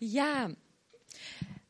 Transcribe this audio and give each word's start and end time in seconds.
Ja, 0.00 0.50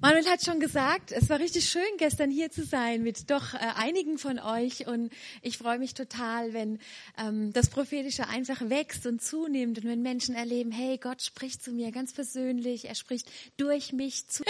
Manuel 0.01 0.27
hat 0.27 0.45
schon 0.45 0.61
gesagt, 0.61 1.11
es 1.11 1.29
war 1.29 1.41
richtig 1.41 1.69
schön, 1.69 1.83
gestern 1.97 2.31
hier 2.31 2.53
zu 2.53 2.63
sein 2.63 3.03
mit 3.03 3.31
doch 3.31 3.55
äh, 3.55 3.59
einigen 3.75 4.17
von 4.17 4.39
euch. 4.39 4.87
Und 4.87 5.13
ich 5.43 5.59
freue 5.59 5.81
mich 5.81 5.93
total, 5.93 6.53
wenn 6.53 6.79
ähm, 7.19 7.53
das 7.53 7.69
Prophetische 7.69 8.29
einfach 8.29 8.61
wächst 8.71 9.07
und 9.07 9.21
zunimmt 9.21 9.79
und 9.79 9.85
wenn 9.87 10.01
Menschen 10.01 10.37
erleben, 10.37 10.71
hey, 10.71 10.99
Gott 10.99 11.23
spricht 11.23 11.65
zu 11.65 11.73
mir 11.73 11.91
ganz 11.91 12.13
persönlich, 12.13 12.85
er 12.85 12.95
spricht 12.95 13.29
durch 13.57 13.93
mich 13.93 14.29
zu. 14.29 14.45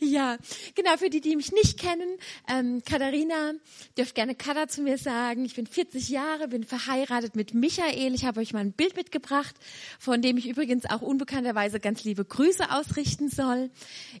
Ja, 0.00 0.38
genau, 0.74 0.96
für 0.96 1.10
die, 1.10 1.20
die 1.20 1.36
mich 1.36 1.52
nicht 1.52 1.78
kennen, 1.78 2.18
ähm, 2.48 2.82
Katharina, 2.84 3.52
dürft 3.96 4.14
gerne 4.14 4.34
Katha 4.34 4.68
zu 4.68 4.82
mir 4.82 4.98
sagen. 4.98 5.44
Ich 5.44 5.54
bin 5.54 5.66
40 5.66 6.08
Jahre, 6.08 6.48
bin 6.48 6.64
verheiratet 6.64 7.36
mit 7.36 7.54
Michael. 7.54 8.14
Ich 8.14 8.24
habe 8.24 8.40
euch 8.40 8.52
mal 8.52 8.60
ein 8.60 8.72
Bild 8.72 8.96
mitgebracht, 8.96 9.54
von 9.98 10.22
dem 10.22 10.38
ich 10.38 10.48
übrigens 10.48 10.86
auch 10.86 11.02
unbekannterweise 11.02 11.78
ganz 11.78 12.04
liebe 12.04 12.24
Grüße 12.24 12.70
ausrichten 12.70 13.28
soll. 13.28 13.70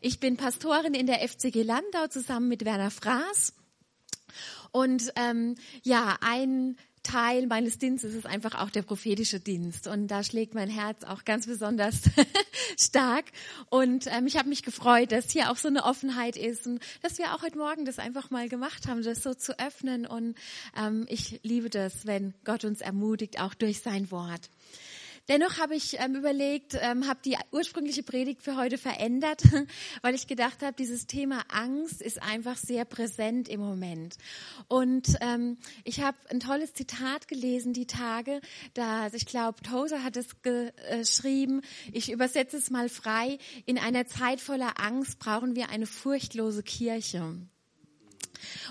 Ich 0.00 0.20
bin 0.20 0.36
Pastor 0.36 0.58
Pastorin 0.68 0.92
in 0.92 1.06
der 1.06 1.26
FCG 1.26 1.62
Landau 1.62 2.08
zusammen 2.08 2.48
mit 2.48 2.64
Werner 2.64 2.90
Fraß. 2.90 3.54
Und 4.70 5.12
ähm, 5.16 5.54
ja, 5.82 6.18
ein 6.20 6.76
Teil 7.08 7.46
meines 7.46 7.78
Dienstes 7.78 8.12
ist 8.12 8.26
einfach 8.26 8.54
auch 8.54 8.68
der 8.68 8.82
prophetische 8.82 9.40
Dienst. 9.40 9.86
Und 9.86 10.08
da 10.08 10.22
schlägt 10.22 10.54
mein 10.54 10.68
Herz 10.68 11.04
auch 11.04 11.24
ganz 11.24 11.46
besonders 11.46 12.02
stark. 12.78 13.24
Und 13.70 14.06
ähm, 14.08 14.26
ich 14.26 14.36
habe 14.36 14.48
mich 14.48 14.62
gefreut, 14.62 15.10
dass 15.12 15.30
hier 15.30 15.50
auch 15.50 15.56
so 15.56 15.68
eine 15.68 15.84
Offenheit 15.84 16.36
ist 16.36 16.66
und 16.66 16.80
dass 17.02 17.16
wir 17.16 17.34
auch 17.34 17.42
heute 17.42 17.56
Morgen 17.56 17.86
das 17.86 17.98
einfach 17.98 18.30
mal 18.30 18.48
gemacht 18.48 18.86
haben, 18.86 19.02
das 19.02 19.22
so 19.22 19.32
zu 19.32 19.58
öffnen. 19.58 20.06
Und 20.06 20.36
ähm, 20.78 21.06
ich 21.08 21.40
liebe 21.42 21.70
das, 21.70 22.06
wenn 22.06 22.34
Gott 22.44 22.64
uns 22.64 22.82
ermutigt, 22.82 23.40
auch 23.40 23.54
durch 23.54 23.80
sein 23.80 24.10
Wort. 24.10 24.50
Dennoch 25.28 25.58
habe 25.58 25.74
ich 25.74 25.98
ähm, 26.00 26.14
überlegt, 26.14 26.78
ähm, 26.80 27.06
habe 27.06 27.20
die 27.24 27.36
ursprüngliche 27.50 28.02
Predigt 28.02 28.42
für 28.42 28.56
heute 28.56 28.78
verändert, 28.78 29.42
weil 30.02 30.14
ich 30.14 30.26
gedacht 30.26 30.62
habe, 30.62 30.74
dieses 30.74 31.06
Thema 31.06 31.42
Angst 31.48 32.00
ist 32.00 32.22
einfach 32.22 32.56
sehr 32.56 32.84
präsent 32.84 33.48
im 33.48 33.60
Moment. 33.60 34.16
Und 34.68 35.16
ähm, 35.20 35.58
ich 35.84 36.00
habe 36.00 36.16
ein 36.30 36.40
tolles 36.40 36.72
Zitat 36.72 37.28
gelesen 37.28 37.72
die 37.72 37.86
Tage, 37.86 38.40
da 38.74 39.02
also 39.02 39.16
ich 39.16 39.26
glaube, 39.26 39.62
Tozer 39.62 40.02
hat 40.02 40.16
es 40.16 40.28
geschrieben. 40.42 41.62
Ich 41.92 42.10
übersetze 42.10 42.56
es 42.56 42.70
mal 42.70 42.88
frei. 42.88 43.38
In 43.66 43.78
einer 43.78 44.06
Zeit 44.06 44.40
voller 44.40 44.80
Angst 44.80 45.18
brauchen 45.18 45.56
wir 45.56 45.70
eine 45.70 45.86
furchtlose 45.86 46.62
Kirche. 46.62 47.36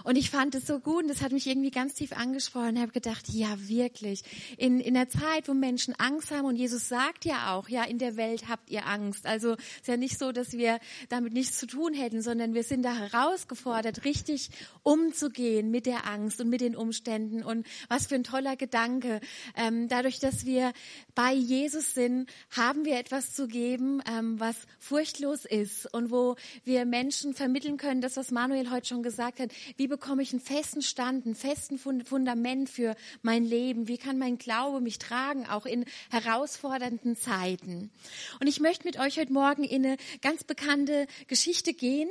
Und 0.03 0.15
ich 0.17 0.29
fand 0.29 0.55
es 0.55 0.67
so 0.67 0.79
gut 0.79 1.03
und 1.03 1.07
das 1.09 1.21
hat 1.21 1.31
mich 1.31 1.47
irgendwie 1.47 1.71
ganz 1.71 1.93
tief 1.93 2.11
angesprochen 2.11 2.75
Ich 2.75 2.81
habe 2.81 2.91
gedacht, 2.91 3.29
ja 3.29 3.55
wirklich, 3.67 4.23
in, 4.57 4.79
in 4.79 4.93
der 4.93 5.09
Zeit, 5.09 5.47
wo 5.47 5.53
Menschen 5.53 5.95
Angst 5.95 6.31
haben 6.31 6.45
und 6.45 6.55
Jesus 6.55 6.87
sagt 6.89 7.25
ja 7.25 7.53
auch, 7.53 7.69
ja, 7.69 7.83
in 7.83 7.97
der 7.97 8.17
Welt 8.17 8.47
habt 8.47 8.69
ihr 8.69 8.85
Angst. 8.85 9.25
Also 9.25 9.53
ist 9.53 9.87
ja 9.87 9.97
nicht 9.97 10.19
so, 10.19 10.31
dass 10.31 10.53
wir 10.53 10.79
damit 11.09 11.33
nichts 11.33 11.57
zu 11.57 11.67
tun 11.67 11.93
hätten, 11.93 12.21
sondern 12.21 12.53
wir 12.53 12.63
sind 12.63 12.83
da 12.83 12.95
herausgefordert, 12.95 14.05
richtig 14.05 14.49
umzugehen 14.83 15.71
mit 15.71 15.85
der 15.85 16.07
Angst 16.07 16.39
und 16.41 16.49
mit 16.49 16.61
den 16.61 16.75
Umständen. 16.75 17.43
Und 17.43 17.65
was 17.89 18.07
für 18.07 18.15
ein 18.15 18.23
toller 18.23 18.55
Gedanke. 18.55 19.21
Ähm, 19.55 19.87
dadurch, 19.87 20.19
dass 20.19 20.45
wir 20.45 20.73
bei 21.15 21.33
Jesus 21.33 21.93
sind, 21.93 22.29
haben 22.51 22.85
wir 22.85 22.97
etwas 22.99 23.33
zu 23.33 23.47
geben, 23.47 24.01
ähm, 24.09 24.39
was 24.39 24.55
furchtlos 24.79 25.45
ist 25.45 25.91
und 25.93 26.11
wo 26.11 26.35
wir 26.63 26.85
Menschen 26.85 27.33
vermitteln 27.33 27.77
können, 27.77 28.01
das, 28.01 28.17
was 28.17 28.31
Manuel 28.31 28.69
heute 28.71 28.87
schon 28.87 29.03
gesagt 29.03 29.39
hat, 29.39 29.51
wie 29.77 29.87
bekomme 29.87 30.21
ich 30.21 30.31
einen 30.31 30.41
festen 30.41 30.81
Stand, 30.81 31.25
einen 31.25 31.35
festen 31.35 31.77
Fundament 31.77 32.69
für 32.69 32.95
mein 33.21 33.43
Leben? 33.43 33.87
Wie 33.87 33.97
kann 33.97 34.17
mein 34.17 34.37
Glaube 34.37 34.81
mich 34.81 34.99
tragen, 34.99 35.45
auch 35.45 35.65
in 35.65 35.85
herausfordernden 36.09 37.15
Zeiten? 37.15 37.91
Und 38.39 38.47
ich 38.47 38.59
möchte 38.59 38.85
mit 38.85 38.99
euch 38.99 39.19
heute 39.19 39.33
Morgen 39.33 39.63
in 39.63 39.85
eine 39.85 39.97
ganz 40.21 40.43
bekannte 40.43 41.07
Geschichte 41.27 41.73
gehen 41.73 42.09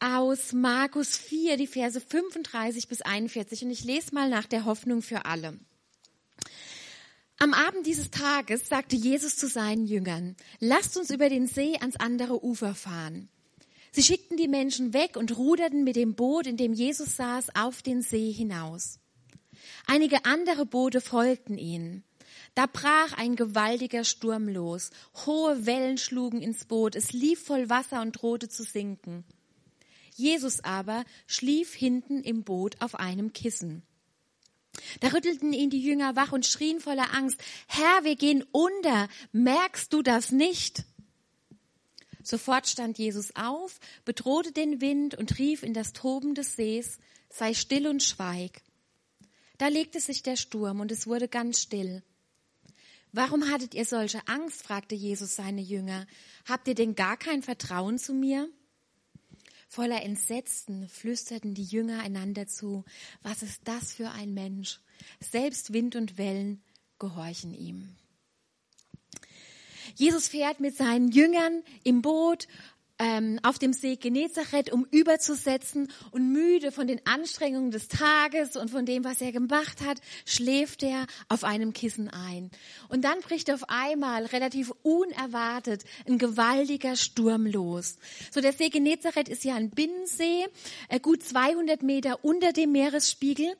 aus 0.00 0.52
Markus 0.52 1.16
4, 1.16 1.56
die 1.56 1.66
Verse 1.66 2.00
35 2.00 2.88
bis 2.88 3.02
41. 3.02 3.64
Und 3.64 3.70
ich 3.70 3.84
lese 3.84 4.14
mal 4.14 4.28
nach 4.28 4.46
der 4.46 4.64
Hoffnung 4.64 5.02
für 5.02 5.24
alle. 5.24 5.58
Am 7.40 7.54
Abend 7.54 7.86
dieses 7.86 8.10
Tages 8.10 8.68
sagte 8.68 8.96
Jesus 8.96 9.36
zu 9.36 9.46
seinen 9.46 9.86
Jüngern, 9.86 10.34
lasst 10.58 10.96
uns 10.96 11.10
über 11.10 11.28
den 11.28 11.46
See 11.46 11.76
ans 11.78 11.94
andere 11.94 12.44
Ufer 12.44 12.74
fahren. 12.74 13.28
Sie 13.92 14.02
schickten 14.02 14.36
die 14.36 14.48
Menschen 14.48 14.92
weg 14.92 15.16
und 15.16 15.36
ruderten 15.36 15.84
mit 15.84 15.96
dem 15.96 16.14
Boot, 16.14 16.46
in 16.46 16.56
dem 16.56 16.72
Jesus 16.72 17.16
saß, 17.16 17.54
auf 17.54 17.82
den 17.82 18.02
See 18.02 18.32
hinaus. 18.32 18.98
Einige 19.86 20.24
andere 20.24 20.66
Boote 20.66 21.00
folgten 21.00 21.58
ihnen. 21.58 22.04
Da 22.54 22.66
brach 22.66 23.12
ein 23.16 23.36
gewaltiger 23.36 24.04
Sturm 24.04 24.48
los. 24.48 24.90
Hohe 25.26 25.66
Wellen 25.66 25.98
schlugen 25.98 26.42
ins 26.42 26.64
Boot. 26.64 26.96
Es 26.96 27.12
lief 27.12 27.44
voll 27.44 27.70
Wasser 27.70 28.02
und 28.02 28.12
drohte 28.12 28.48
zu 28.48 28.62
sinken. 28.62 29.24
Jesus 30.14 30.64
aber 30.64 31.04
schlief 31.26 31.74
hinten 31.74 32.22
im 32.22 32.42
Boot 32.42 32.80
auf 32.80 32.96
einem 32.96 33.32
Kissen. 33.32 33.82
Da 35.00 35.08
rüttelten 35.08 35.52
ihn 35.52 35.70
die 35.70 35.80
Jünger 35.82 36.16
wach 36.16 36.32
und 36.32 36.46
schrien 36.46 36.80
voller 36.80 37.14
Angst, 37.14 37.40
Herr, 37.66 38.04
wir 38.04 38.16
gehen 38.16 38.44
unter. 38.52 39.08
Merkst 39.32 39.92
du 39.92 40.02
das 40.02 40.32
nicht? 40.32 40.84
Sofort 42.28 42.68
stand 42.68 42.98
Jesus 42.98 43.34
auf, 43.36 43.80
bedrohte 44.04 44.52
den 44.52 44.82
Wind 44.82 45.14
und 45.14 45.38
rief 45.38 45.62
in 45.62 45.72
das 45.72 45.94
Toben 45.94 46.34
des 46.34 46.56
Sees, 46.56 46.98
sei 47.30 47.54
still 47.54 47.88
und 47.88 48.02
schweig. 48.02 48.60
Da 49.56 49.68
legte 49.68 49.98
sich 49.98 50.22
der 50.22 50.36
Sturm 50.36 50.80
und 50.80 50.92
es 50.92 51.06
wurde 51.06 51.26
ganz 51.26 51.62
still. 51.62 52.02
Warum 53.12 53.48
hattet 53.50 53.72
ihr 53.72 53.86
solche 53.86 54.28
Angst? 54.28 54.62
fragte 54.62 54.94
Jesus 54.94 55.36
seine 55.36 55.62
Jünger. 55.62 56.06
Habt 56.44 56.68
ihr 56.68 56.74
denn 56.74 56.94
gar 56.94 57.16
kein 57.16 57.42
Vertrauen 57.42 57.96
zu 57.98 58.12
mir? 58.12 58.46
Voller 59.66 60.02
Entsetzen 60.02 60.86
flüsterten 60.86 61.54
die 61.54 61.64
Jünger 61.64 62.00
einander 62.00 62.46
zu, 62.46 62.84
was 63.22 63.42
ist 63.42 63.62
das 63.64 63.94
für 63.94 64.10
ein 64.10 64.34
Mensch? 64.34 64.80
Selbst 65.18 65.72
Wind 65.72 65.96
und 65.96 66.18
Wellen 66.18 66.62
gehorchen 66.98 67.54
ihm. 67.54 67.96
Jesus 69.98 70.28
fährt 70.28 70.60
mit 70.60 70.76
seinen 70.76 71.08
Jüngern 71.08 71.64
im 71.82 72.02
Boot 72.02 72.46
ähm, 72.98 73.38
auf 73.42 73.58
dem 73.58 73.72
See 73.72 73.96
Genezareth, 73.96 74.72
um 74.72 74.86
überzusetzen 74.90 75.88
und 76.10 76.32
müde 76.32 76.72
von 76.72 76.86
den 76.86 77.00
Anstrengungen 77.06 77.70
des 77.70 77.88
Tages 77.88 78.56
und 78.56 78.70
von 78.70 78.86
dem, 78.86 79.04
was 79.04 79.20
er 79.20 79.32
gemacht 79.32 79.80
hat, 79.84 79.98
schläft 80.24 80.82
er 80.82 81.06
auf 81.28 81.44
einem 81.44 81.72
Kissen 81.72 82.08
ein. 82.08 82.50
Und 82.88 83.04
dann 83.04 83.20
bricht 83.20 83.50
auf 83.50 83.68
einmal 83.68 84.26
relativ 84.26 84.72
unerwartet 84.82 85.84
ein 86.06 86.18
gewaltiger 86.18 86.96
Sturm 86.96 87.46
los. 87.46 87.96
So 88.30 88.40
der 88.40 88.52
See 88.52 88.68
Genezareth 88.68 89.28
ist 89.28 89.44
ja 89.44 89.54
ein 89.54 89.70
Binnensee, 89.70 90.46
äh, 90.88 91.00
gut 91.00 91.22
200 91.22 91.82
Meter 91.82 92.24
unter 92.24 92.52
dem 92.52 92.72
Meeresspiegel 92.72 93.54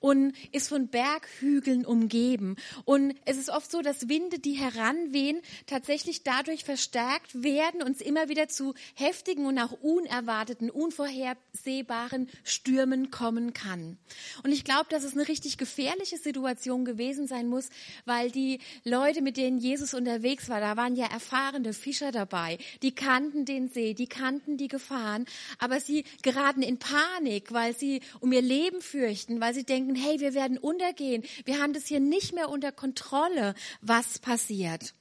und 0.00 0.34
ist 0.52 0.68
von 0.68 0.88
Berghügeln 0.88 1.84
umgeben. 1.84 2.56
Und 2.84 3.14
es 3.24 3.36
ist 3.36 3.50
oft 3.50 3.70
so, 3.70 3.82
dass 3.82 4.08
Winde, 4.08 4.38
die 4.38 4.54
heranwehen, 4.54 5.40
tatsächlich 5.66 6.22
dadurch 6.22 6.64
verstärkt 6.64 7.42
werden, 7.42 7.82
uns 7.82 8.00
immer 8.00 8.28
wieder 8.28 8.48
zu 8.48 8.74
heftigen 8.94 9.46
und 9.46 9.58
auch 9.58 9.72
unerwarteten, 9.72 10.70
unvorhersehbaren 10.70 12.28
Stürmen 12.44 13.10
kommen 13.10 13.52
kann. 13.52 13.98
Und 14.42 14.52
ich 14.52 14.64
glaube, 14.64 14.86
dass 14.90 15.04
es 15.04 15.14
eine 15.14 15.28
richtig 15.28 15.58
gefährliche 15.58 16.18
Situation 16.18 16.84
gewesen 16.84 17.26
sein 17.26 17.48
muss, 17.48 17.68
weil 18.04 18.30
die 18.30 18.60
Leute, 18.84 19.22
mit 19.22 19.36
denen 19.36 19.58
Jesus 19.58 19.94
unterwegs 19.94 20.48
war, 20.48 20.60
da 20.60 20.76
waren 20.76 20.96
ja 20.96 21.06
erfahrene 21.06 21.72
Fischer 21.72 22.12
dabei, 22.12 22.58
die 22.82 22.94
kannten 22.94 23.44
den 23.44 23.68
See, 23.68 23.94
die 23.94 24.06
kannten 24.06 24.56
die 24.56 24.68
Gefahren, 24.68 25.26
aber 25.58 25.80
sie 25.80 26.04
geraten 26.22 26.62
in 26.62 26.78
Panik, 26.78 27.52
weil 27.52 27.76
sie 27.76 28.00
um 28.20 28.32
ihr 28.32 28.42
Leben 28.42 28.80
fürchten, 28.80 29.40
weil 29.40 29.54
sie 29.54 29.64
denken, 29.64 29.94
hey, 29.94 30.20
wir 30.20 30.34
werden 30.34 30.58
untergehen, 30.58 31.22
wir 31.44 31.60
haben 31.60 31.72
das 31.72 31.86
hier 31.86 32.00
nicht 32.00 32.34
mehr 32.34 32.48
unter 32.48 32.72
Kontrolle, 32.72 33.54
was 33.80 34.18
passiert. 34.18 34.94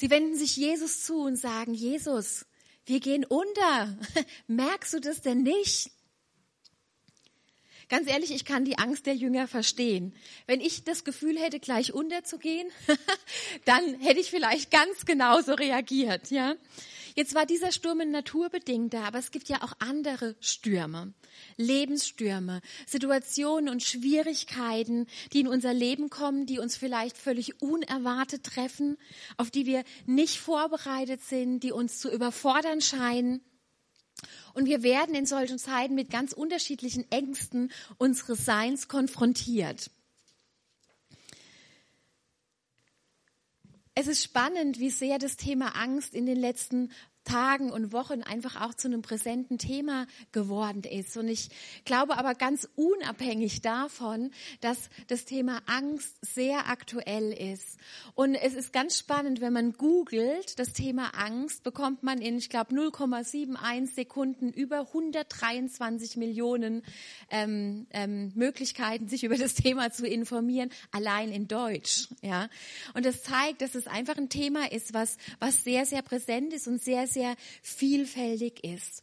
Sie 0.00 0.08
wenden 0.08 0.34
sich 0.34 0.56
Jesus 0.56 1.04
zu 1.04 1.20
und 1.20 1.36
sagen, 1.36 1.74
Jesus, 1.74 2.46
wir 2.86 3.00
gehen 3.00 3.26
unter. 3.26 3.98
Merkst 4.46 4.94
du 4.94 4.98
das 4.98 5.20
denn 5.20 5.42
nicht? 5.42 5.90
Ganz 7.90 8.08
ehrlich, 8.08 8.30
ich 8.30 8.46
kann 8.46 8.64
die 8.64 8.78
Angst 8.78 9.04
der 9.04 9.14
Jünger 9.14 9.46
verstehen. 9.46 10.14
Wenn 10.46 10.62
ich 10.62 10.84
das 10.84 11.04
Gefühl 11.04 11.38
hätte, 11.38 11.60
gleich 11.60 11.92
unterzugehen, 11.92 12.66
dann 13.66 14.00
hätte 14.00 14.20
ich 14.20 14.30
vielleicht 14.30 14.70
ganz 14.70 15.04
genauso 15.04 15.52
reagiert, 15.52 16.30
ja. 16.30 16.54
Jetzt 17.20 17.34
war 17.34 17.44
dieser 17.44 17.70
Sturm 17.70 18.00
ein 18.00 18.12
naturbedingter, 18.12 19.04
aber 19.04 19.18
es 19.18 19.30
gibt 19.30 19.50
ja 19.50 19.62
auch 19.62 19.74
andere 19.78 20.36
Stürme, 20.40 21.12
Lebensstürme, 21.58 22.62
Situationen 22.86 23.68
und 23.68 23.82
Schwierigkeiten, 23.82 25.06
die 25.34 25.40
in 25.40 25.46
unser 25.46 25.74
Leben 25.74 26.08
kommen, 26.08 26.46
die 26.46 26.58
uns 26.58 26.78
vielleicht 26.78 27.18
völlig 27.18 27.60
unerwartet 27.60 28.44
treffen, 28.44 28.96
auf 29.36 29.50
die 29.50 29.66
wir 29.66 29.84
nicht 30.06 30.38
vorbereitet 30.38 31.20
sind, 31.22 31.60
die 31.60 31.72
uns 31.72 31.98
zu 31.98 32.10
überfordern 32.10 32.80
scheinen. 32.80 33.42
Und 34.54 34.64
wir 34.64 34.82
werden 34.82 35.14
in 35.14 35.26
solchen 35.26 35.58
Zeiten 35.58 35.94
mit 35.94 36.08
ganz 36.08 36.32
unterschiedlichen 36.32 37.04
Ängsten 37.12 37.70
unseres 37.98 38.46
Seins 38.46 38.88
konfrontiert. 38.88 39.90
es 44.00 44.06
ist 44.06 44.24
spannend, 44.24 44.78
wie 44.78 44.88
sehr 44.88 45.18
das 45.18 45.36
Thema 45.36 45.76
Angst 45.76 46.14
in 46.14 46.24
den 46.24 46.38
letzten 46.38 46.90
Tagen 47.24 47.70
und 47.70 47.92
Wochen 47.92 48.22
einfach 48.22 48.60
auch 48.60 48.74
zu 48.74 48.88
einem 48.88 49.02
präsenten 49.02 49.58
Thema 49.58 50.06
geworden 50.32 50.82
ist. 50.84 51.16
Und 51.16 51.28
ich 51.28 51.50
glaube 51.84 52.16
aber 52.16 52.34
ganz 52.34 52.68
unabhängig 52.76 53.60
davon, 53.60 54.30
dass 54.60 54.90
das 55.08 55.24
Thema 55.24 55.60
Angst 55.66 56.16
sehr 56.22 56.68
aktuell 56.68 57.32
ist. 57.32 57.78
Und 58.14 58.34
es 58.34 58.54
ist 58.54 58.72
ganz 58.72 58.98
spannend, 58.98 59.40
wenn 59.40 59.52
man 59.52 59.72
googelt 59.72 60.58
das 60.58 60.72
Thema 60.72 61.10
Angst, 61.14 61.62
bekommt 61.62 62.02
man 62.02 62.20
in, 62.20 62.38
ich 62.38 62.48
glaube, 62.48 62.74
0,71 62.74 63.94
Sekunden 63.94 64.52
über 64.52 64.80
123 64.80 66.16
Millionen 66.16 66.82
ähm, 67.30 67.86
ähm, 67.90 68.32
Möglichkeiten, 68.34 69.08
sich 69.08 69.24
über 69.24 69.36
das 69.36 69.54
Thema 69.54 69.90
zu 69.90 70.06
informieren, 70.06 70.70
allein 70.90 71.30
in 71.30 71.48
Deutsch. 71.48 72.08
Ja, 72.22 72.48
und 72.94 73.04
das 73.04 73.22
zeigt, 73.22 73.62
dass 73.62 73.74
es 73.74 73.86
einfach 73.86 74.16
ein 74.16 74.28
Thema 74.28 74.72
ist, 74.72 74.94
was 74.94 75.16
was 75.38 75.64
sehr 75.64 75.86
sehr 75.86 76.02
präsent 76.02 76.52
ist 76.52 76.66
und 76.66 76.82
sehr 76.82 77.06
sehr 77.12 77.36
vielfältig 77.62 78.64
ist. 78.64 79.02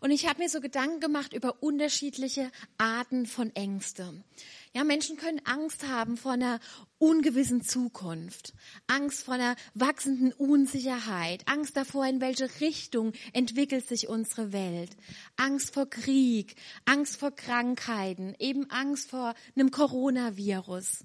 Und 0.00 0.10
ich 0.10 0.28
habe 0.28 0.42
mir 0.42 0.48
so 0.48 0.60
Gedanken 0.60 1.00
gemacht 1.00 1.32
über 1.32 1.62
unterschiedliche 1.62 2.50
Arten 2.78 3.26
von 3.26 3.54
Ängste. 3.54 4.12
Ja, 4.74 4.84
Menschen 4.84 5.18
können 5.18 5.40
Angst 5.44 5.86
haben 5.86 6.16
vor 6.16 6.32
einer 6.32 6.58
ungewissen 6.96 7.62
Zukunft, 7.62 8.54
Angst 8.86 9.24
vor 9.24 9.34
einer 9.34 9.54
wachsenden 9.74 10.32
Unsicherheit, 10.32 11.46
Angst 11.46 11.76
davor, 11.76 12.06
in 12.06 12.22
welche 12.22 12.48
Richtung 12.60 13.12
entwickelt 13.34 13.86
sich 13.86 14.08
unsere 14.08 14.52
Welt, 14.52 14.90
Angst 15.36 15.74
vor 15.74 15.90
Krieg, 15.90 16.56
Angst 16.86 17.18
vor 17.18 17.32
Krankheiten, 17.32 18.34
eben 18.38 18.70
Angst 18.70 19.10
vor 19.10 19.34
einem 19.54 19.70
Coronavirus, 19.70 21.04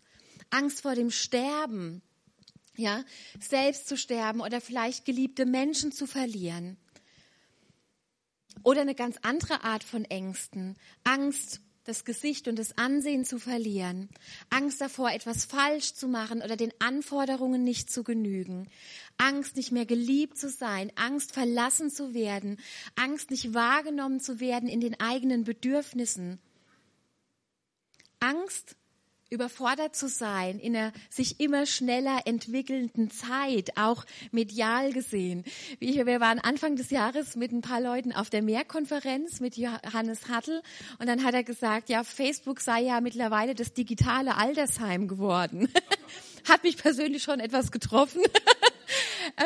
Angst 0.49 0.81
vor 0.81 0.95
dem 0.95 1.11
Sterben, 1.11 2.01
ja, 2.77 3.03
selbst 3.39 3.87
zu 3.87 3.97
sterben 3.97 4.41
oder 4.41 4.61
vielleicht 4.61 5.05
geliebte 5.05 5.45
Menschen 5.45 5.91
zu 5.91 6.07
verlieren. 6.07 6.77
Oder 8.63 8.81
eine 8.81 8.95
ganz 8.95 9.17
andere 9.21 9.63
Art 9.63 9.83
von 9.83 10.05
Ängsten. 10.05 10.77
Angst, 11.03 11.61
das 11.87 12.03
Gesicht 12.03 12.47
und 12.47 12.59
das 12.59 12.77
Ansehen 12.77 13.23
zu 13.23 13.39
verlieren. 13.39 14.09
Angst 14.49 14.81
davor, 14.81 15.11
etwas 15.11 15.45
falsch 15.45 15.93
zu 15.93 16.07
machen 16.07 16.41
oder 16.41 16.57
den 16.57 16.73
Anforderungen 16.79 17.63
nicht 17.63 17.89
zu 17.89 18.03
genügen. 18.03 18.67
Angst, 19.17 19.55
nicht 19.55 19.71
mehr 19.71 19.85
geliebt 19.85 20.37
zu 20.37 20.49
sein. 20.49 20.91
Angst, 20.95 21.31
verlassen 21.31 21.89
zu 21.89 22.13
werden. 22.13 22.59
Angst, 22.95 23.31
nicht 23.31 23.53
wahrgenommen 23.53 24.19
zu 24.19 24.39
werden 24.39 24.67
in 24.67 24.81
den 24.81 24.99
eigenen 24.99 25.45
Bedürfnissen. 25.45 26.39
Angst, 28.19 28.75
überfordert 29.29 29.95
zu 29.95 30.07
sein 30.07 30.59
in 30.59 30.75
einer 30.75 30.93
sich 31.09 31.39
immer 31.39 31.65
schneller 31.65 32.21
entwickelnden 32.25 33.11
Zeit, 33.11 33.71
auch 33.75 34.05
medial 34.31 34.93
gesehen. 34.93 35.43
Wir 35.79 36.05
waren 36.19 36.39
Anfang 36.39 36.75
des 36.75 36.89
Jahres 36.89 37.35
mit 37.35 37.51
ein 37.51 37.61
paar 37.61 37.81
Leuten 37.81 38.13
auf 38.13 38.29
der 38.29 38.41
Mehrkonferenz 38.41 39.39
mit 39.39 39.57
Johannes 39.57 40.29
Hattel 40.29 40.61
und 40.99 41.07
dann 41.07 41.23
hat 41.23 41.33
er 41.33 41.43
gesagt, 41.43 41.89
ja, 41.89 42.03
Facebook 42.03 42.61
sei 42.61 42.81
ja 42.81 43.01
mittlerweile 43.01 43.55
das 43.55 43.73
digitale 43.73 44.35
Altersheim 44.35 45.07
geworden. 45.07 45.69
hat 46.47 46.63
mich 46.63 46.77
persönlich 46.77 47.23
schon 47.23 47.39
etwas 47.39 47.71
getroffen. 47.71 48.21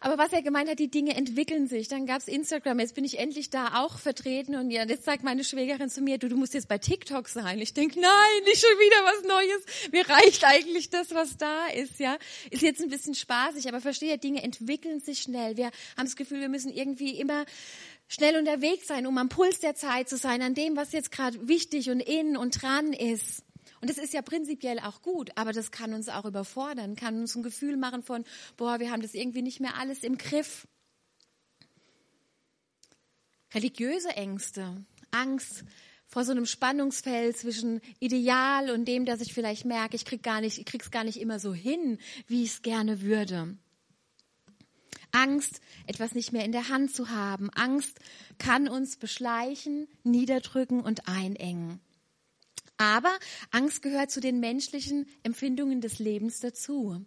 Aber 0.00 0.16
was 0.16 0.32
er 0.32 0.42
gemeint 0.42 0.70
hat, 0.70 0.78
die 0.78 0.90
Dinge 0.90 1.16
entwickeln 1.16 1.66
sich. 1.66 1.88
Dann 1.88 2.06
gab's 2.06 2.28
Instagram, 2.28 2.78
jetzt 2.78 2.94
bin 2.94 3.04
ich 3.04 3.18
endlich 3.18 3.50
da 3.50 3.82
auch 3.82 3.98
vertreten 3.98 4.54
und 4.54 4.70
ja, 4.70 4.84
jetzt 4.84 5.04
sagt 5.04 5.24
meine 5.24 5.42
Schwägerin 5.42 5.90
zu 5.90 6.02
mir, 6.02 6.18
du, 6.18 6.28
du 6.28 6.36
musst 6.36 6.54
jetzt 6.54 6.68
bei 6.68 6.78
TikTok 6.78 7.28
sein. 7.28 7.58
Ich 7.58 7.74
denk, 7.74 7.96
nein, 7.96 8.44
nicht 8.44 8.60
schon 8.60 8.78
wieder 8.78 9.04
was 9.04 9.28
Neues. 9.28 9.90
Mir 9.90 10.08
reicht 10.08 10.44
eigentlich 10.44 10.90
das, 10.90 11.12
was 11.14 11.36
da 11.36 11.66
ist, 11.74 11.98
ja. 11.98 12.16
Ist 12.50 12.62
jetzt 12.62 12.80
ein 12.80 12.90
bisschen 12.90 13.16
spaßig, 13.16 13.66
aber 13.68 13.80
verstehe, 13.80 14.18
Dinge 14.18 14.42
entwickeln 14.42 15.00
sich 15.00 15.18
schnell. 15.18 15.56
Wir 15.56 15.66
haben 15.96 16.04
das 16.04 16.14
Gefühl, 16.14 16.40
wir 16.40 16.48
müssen 16.48 16.72
irgendwie 16.72 17.18
immer 17.18 17.44
schnell 18.06 18.36
unterwegs 18.36 18.86
sein, 18.86 19.04
um 19.06 19.18
am 19.18 19.28
Puls 19.28 19.58
der 19.58 19.74
Zeit 19.74 20.08
zu 20.08 20.16
sein, 20.16 20.42
an 20.42 20.54
dem, 20.54 20.76
was 20.76 20.92
jetzt 20.92 21.10
gerade 21.10 21.48
wichtig 21.48 21.90
und 21.90 22.00
in 22.00 22.36
und 22.36 22.62
dran 22.62 22.92
ist. 22.92 23.42
Und 23.80 23.90
das 23.90 23.98
ist 23.98 24.12
ja 24.12 24.22
prinzipiell 24.22 24.78
auch 24.80 25.02
gut, 25.02 25.30
aber 25.36 25.52
das 25.52 25.70
kann 25.70 25.94
uns 25.94 26.08
auch 26.08 26.24
überfordern, 26.24 26.96
kann 26.96 27.20
uns 27.20 27.36
ein 27.36 27.42
Gefühl 27.42 27.76
machen 27.76 28.02
von, 28.02 28.24
boah, 28.56 28.80
wir 28.80 28.90
haben 28.90 29.02
das 29.02 29.14
irgendwie 29.14 29.42
nicht 29.42 29.60
mehr 29.60 29.76
alles 29.76 30.02
im 30.02 30.18
Griff. 30.18 30.66
Religiöse 33.54 34.10
Ängste, 34.10 34.84
Angst 35.10 35.64
vor 36.06 36.24
so 36.24 36.32
einem 36.32 36.46
Spannungsfeld 36.46 37.36
zwischen 37.36 37.80
Ideal 38.00 38.70
und 38.70 38.86
dem, 38.86 39.04
dass 39.04 39.20
ich 39.20 39.34
vielleicht 39.34 39.64
merke, 39.64 39.94
ich 39.94 40.06
krieg 40.06 40.22
gar 40.22 40.40
nicht, 40.40 40.58
ich 40.58 40.64
krieg's 40.64 40.90
gar 40.90 41.04
nicht 41.04 41.20
immer 41.20 41.38
so 41.38 41.52
hin, 41.54 41.98
wie 42.26 42.42
ich 42.42 42.50
es 42.50 42.62
gerne 42.62 43.02
würde. 43.02 43.56
Angst, 45.12 45.60
etwas 45.86 46.14
nicht 46.14 46.32
mehr 46.32 46.44
in 46.44 46.52
der 46.52 46.68
Hand 46.68 46.94
zu 46.94 47.10
haben. 47.10 47.50
Angst 47.50 47.98
kann 48.38 48.68
uns 48.68 48.96
beschleichen, 48.96 49.86
niederdrücken 50.02 50.80
und 50.80 51.08
einengen. 51.08 51.80
Aber 52.78 53.10
Angst 53.50 53.82
gehört 53.82 54.10
zu 54.10 54.20
den 54.20 54.40
menschlichen 54.40 55.06
Empfindungen 55.24 55.80
des 55.80 55.98
Lebens 55.98 56.40
dazu. 56.40 57.04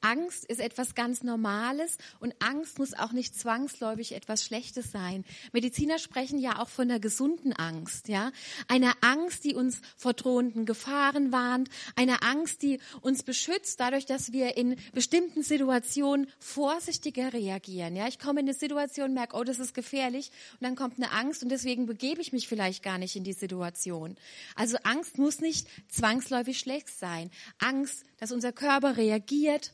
Angst 0.00 0.44
ist 0.44 0.60
etwas 0.60 0.94
ganz 0.94 1.22
Normales 1.22 1.98
und 2.20 2.34
Angst 2.40 2.78
muss 2.78 2.94
auch 2.94 3.12
nicht 3.12 3.38
zwangsläufig 3.38 4.12
etwas 4.12 4.44
Schlechtes 4.44 4.90
sein. 4.90 5.24
Mediziner 5.52 5.98
sprechen 5.98 6.38
ja 6.38 6.58
auch 6.60 6.68
von 6.68 6.90
einer 6.90 7.00
gesunden 7.00 7.52
Angst, 7.52 8.08
ja. 8.08 8.32
Einer 8.68 8.94
Angst, 9.00 9.44
die 9.44 9.54
uns 9.54 9.80
vor 9.96 10.14
drohenden 10.14 10.66
Gefahren 10.66 11.32
warnt, 11.32 11.68
einer 11.96 12.22
Angst, 12.22 12.62
die 12.62 12.80
uns 13.00 13.22
beschützt, 13.22 13.80
dadurch, 13.80 14.06
dass 14.06 14.32
wir 14.32 14.56
in 14.56 14.76
bestimmten 14.92 15.42
Situationen 15.42 16.28
vorsichtiger 16.38 17.32
reagieren, 17.32 17.96
ja. 17.96 18.08
Ich 18.08 18.18
komme 18.18 18.40
in 18.40 18.46
eine 18.46 18.54
Situation, 18.54 19.14
merke, 19.14 19.36
oh, 19.36 19.44
das 19.44 19.58
ist 19.58 19.74
gefährlich 19.74 20.30
und 20.54 20.62
dann 20.62 20.76
kommt 20.76 20.96
eine 20.96 21.12
Angst 21.12 21.42
und 21.42 21.48
deswegen 21.50 21.86
begebe 21.86 22.20
ich 22.20 22.32
mich 22.32 22.48
vielleicht 22.48 22.82
gar 22.82 22.98
nicht 22.98 23.16
in 23.16 23.24
die 23.24 23.32
Situation. 23.32 24.16
Also 24.54 24.76
Angst 24.82 25.18
muss 25.18 25.40
nicht 25.40 25.68
zwangsläufig 25.88 26.58
schlecht 26.58 26.88
sein. 26.88 27.30
Angst, 27.58 28.04
dass 28.18 28.32
unser 28.32 28.52
Körper 28.52 28.96
reagiert, 28.96 29.72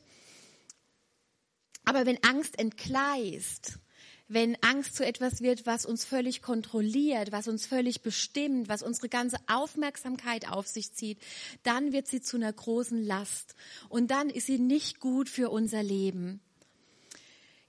aber 1.87 2.05
wenn 2.05 2.21
Angst 2.21 2.59
entgleist, 2.59 3.79
wenn 4.27 4.61
Angst 4.61 4.97
zu 4.97 5.05
etwas 5.05 5.39
wird, 5.39 5.65
was 5.65 5.85
uns 5.85 6.03
völlig 6.03 6.41
kontrolliert, 6.41 7.31
was 7.31 7.47
uns 7.47 7.65
völlig 7.65 8.01
bestimmt, 8.01 8.67
was 8.67 8.83
unsere 8.83 9.07
ganze 9.07 9.37
Aufmerksamkeit 9.47 10.51
auf 10.51 10.67
sich 10.67 10.91
zieht, 10.91 11.17
dann 11.63 11.93
wird 11.93 12.07
sie 12.07 12.19
zu 12.19 12.35
einer 12.35 12.51
großen 12.51 13.01
Last. 13.01 13.55
Und 13.87 14.11
dann 14.11 14.29
ist 14.29 14.47
sie 14.47 14.59
nicht 14.59 14.99
gut 14.99 15.29
für 15.29 15.49
unser 15.49 15.81
Leben. 15.81 16.41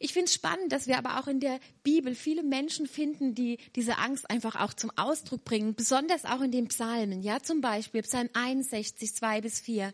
Ich 0.01 0.13
finde 0.13 0.27
es 0.27 0.35
spannend, 0.35 0.71
dass 0.71 0.87
wir 0.87 0.97
aber 0.97 1.19
auch 1.19 1.27
in 1.27 1.41
der 1.41 1.59
Bibel 1.83 2.15
viele 2.15 2.45
Menschen 2.45 2.87
finden, 2.87 3.35
die 3.35 3.59
diese 3.75 3.99
Angst 3.99 4.31
einfach 4.31 4.55
auch 4.55 4.73
zum 4.73 4.93
Ausdruck 4.97 5.45
bringen, 5.45 5.75
besonders 5.75 6.25
auch 6.25 6.41
in 6.41 6.53
den 6.53 6.69
Psalmen. 6.69 7.21
Ja, 7.21 7.43
zum 7.43 7.61
Beispiel 7.61 8.03
Psalm 8.03 8.29
61, 8.33 9.13
2 9.15 9.41
bis 9.41 9.59
4. 9.59 9.93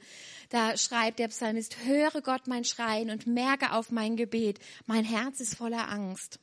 Da 0.51 0.77
schreibt 0.77 1.19
der 1.21 1.29
Psalmist, 1.29 1.85
höre 1.85 2.21
Gott 2.21 2.47
mein 2.47 2.65
Schreien 2.65 3.09
und 3.11 3.27
merke 3.27 3.73
auf 3.73 3.91
mein 3.91 4.17
Gebet. 4.17 4.59
Mein 4.85 5.05
Herz 5.05 5.41
ist 5.41 5.57
voller 5.57 5.89
Angst. 5.89 6.39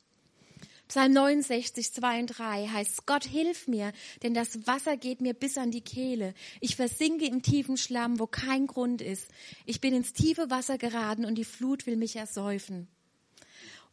Psalm 0.88 1.14
69, 1.14 1.94
2 1.94 2.20
und 2.20 2.28
3 2.28 2.68
heißt, 2.68 3.06
Gott 3.06 3.26
hilf 3.26 3.68
mir, 3.68 3.94
denn 4.24 4.34
das 4.34 4.68
Wasser 4.68 4.98
geht 4.98 5.22
mir 5.22 5.34
bis 5.34 5.58
an 5.58 5.72
die 5.72 5.82
Kehle. 5.82 6.34
Ich 6.62 6.76
versinke 6.76 7.26
im 7.28 7.44
tiefen 7.44 7.78
Schlamm, 7.78 8.20
wo 8.20 8.26
kein 8.26 8.66
Grund 8.66 9.02
ist. 9.02 9.28
Ich 9.66 9.80
bin 9.80 9.94
ins 9.94 10.14
tiefe 10.14 10.50
Wasser 10.50 10.80
geraten 10.80 11.26
und 11.26 11.36
die 11.36 11.46
Flut 11.46 11.86
will 11.86 11.96
mich 11.96 12.16
ersäufen. 12.16 12.90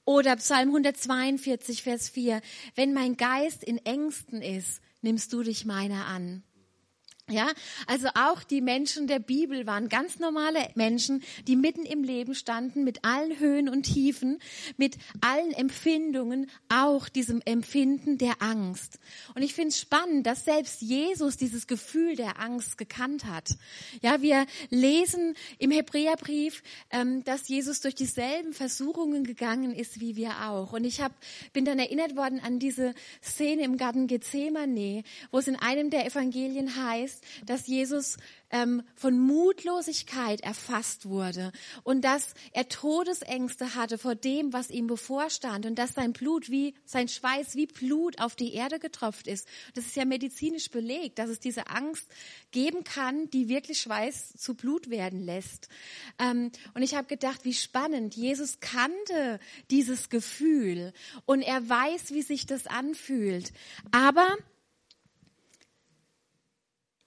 Oder 0.08 0.36
Psalm 0.36 0.68
142, 0.68 1.82
Vers 1.82 2.08
4. 2.08 2.40
Wenn 2.74 2.94
mein 2.94 3.18
Geist 3.18 3.62
in 3.62 3.76
Ängsten 3.76 4.40
ist, 4.40 4.80
nimmst 5.02 5.34
du 5.34 5.42
dich 5.42 5.66
meiner 5.66 6.06
an. 6.06 6.42
Ja, 7.30 7.48
also 7.86 8.08
auch 8.14 8.42
die 8.42 8.62
Menschen 8.62 9.06
der 9.06 9.18
Bibel 9.18 9.66
waren 9.66 9.90
ganz 9.90 10.18
normale 10.18 10.70
Menschen, 10.74 11.22
die 11.46 11.56
mitten 11.56 11.84
im 11.84 12.02
Leben 12.02 12.34
standen, 12.34 12.84
mit 12.84 13.04
allen 13.04 13.38
Höhen 13.38 13.68
und 13.68 13.82
Tiefen, 13.82 14.38
mit 14.78 14.96
allen 15.20 15.52
Empfindungen, 15.52 16.50
auch 16.70 17.08
diesem 17.10 17.42
Empfinden 17.44 18.16
der 18.16 18.40
Angst. 18.40 18.98
Und 19.34 19.42
ich 19.42 19.52
finde 19.52 19.68
es 19.68 19.80
spannend, 19.80 20.26
dass 20.26 20.46
selbst 20.46 20.80
Jesus 20.80 21.36
dieses 21.36 21.66
Gefühl 21.66 22.16
der 22.16 22.40
Angst 22.40 22.78
gekannt 22.78 23.26
hat. 23.26 23.50
Ja, 24.00 24.22
wir 24.22 24.46
lesen 24.70 25.34
im 25.58 25.70
Hebräerbrief, 25.70 26.62
ähm, 26.90 27.24
dass 27.24 27.48
Jesus 27.48 27.82
durch 27.82 27.94
dieselben 27.94 28.54
Versuchungen 28.54 29.24
gegangen 29.24 29.74
ist 29.74 30.00
wie 30.00 30.16
wir 30.16 30.48
auch. 30.48 30.72
Und 30.72 30.84
ich 30.84 31.00
hab, 31.02 31.12
bin 31.52 31.66
dann 31.66 31.78
erinnert 31.78 32.16
worden 32.16 32.40
an 32.40 32.58
diese 32.58 32.94
Szene 33.22 33.64
im 33.64 33.76
Garten 33.76 34.06
Gethsemane, 34.06 35.02
wo 35.30 35.38
es 35.38 35.48
in 35.48 35.56
einem 35.56 35.90
der 35.90 36.06
Evangelien 36.06 36.74
heißt, 36.74 37.17
heißt, 37.18 37.48
dass 37.48 37.66
Jesus 37.66 38.16
ähm, 38.50 38.82
von 38.94 39.18
Mutlosigkeit 39.18 40.40
erfasst 40.40 41.06
wurde 41.06 41.52
und 41.82 42.02
dass 42.02 42.34
er 42.52 42.68
Todesängste 42.68 43.74
hatte 43.74 43.98
vor 43.98 44.14
dem, 44.14 44.52
was 44.52 44.70
ihm 44.70 44.86
bevorstand 44.86 45.66
und 45.66 45.78
dass 45.78 45.94
sein 45.94 46.12
Blut 46.12 46.50
wie 46.50 46.74
sein 46.84 47.08
Schweiß 47.08 47.56
wie 47.56 47.66
Blut 47.66 48.20
auf 48.20 48.36
die 48.36 48.54
Erde 48.54 48.78
getropft 48.78 49.26
ist. 49.26 49.46
Das 49.74 49.84
ist 49.84 49.96
ja 49.96 50.04
medizinisch 50.04 50.70
belegt, 50.70 51.18
dass 51.18 51.28
es 51.28 51.40
diese 51.40 51.68
Angst 51.68 52.06
geben 52.50 52.84
kann, 52.84 53.28
die 53.30 53.48
wirklich 53.48 53.80
Schweiß 53.80 54.34
zu 54.38 54.54
Blut 54.54 54.88
werden 54.88 55.20
lässt. 55.20 55.68
Ähm, 56.18 56.50
und 56.74 56.82
ich 56.82 56.94
habe 56.94 57.06
gedacht, 57.06 57.44
wie 57.44 57.54
spannend. 57.54 58.16
Jesus 58.16 58.60
kannte 58.60 59.40
dieses 59.70 60.08
Gefühl 60.08 60.92
und 61.26 61.42
er 61.42 61.68
weiß, 61.68 62.12
wie 62.12 62.22
sich 62.22 62.46
das 62.46 62.66
anfühlt. 62.66 63.52
Aber 63.90 64.26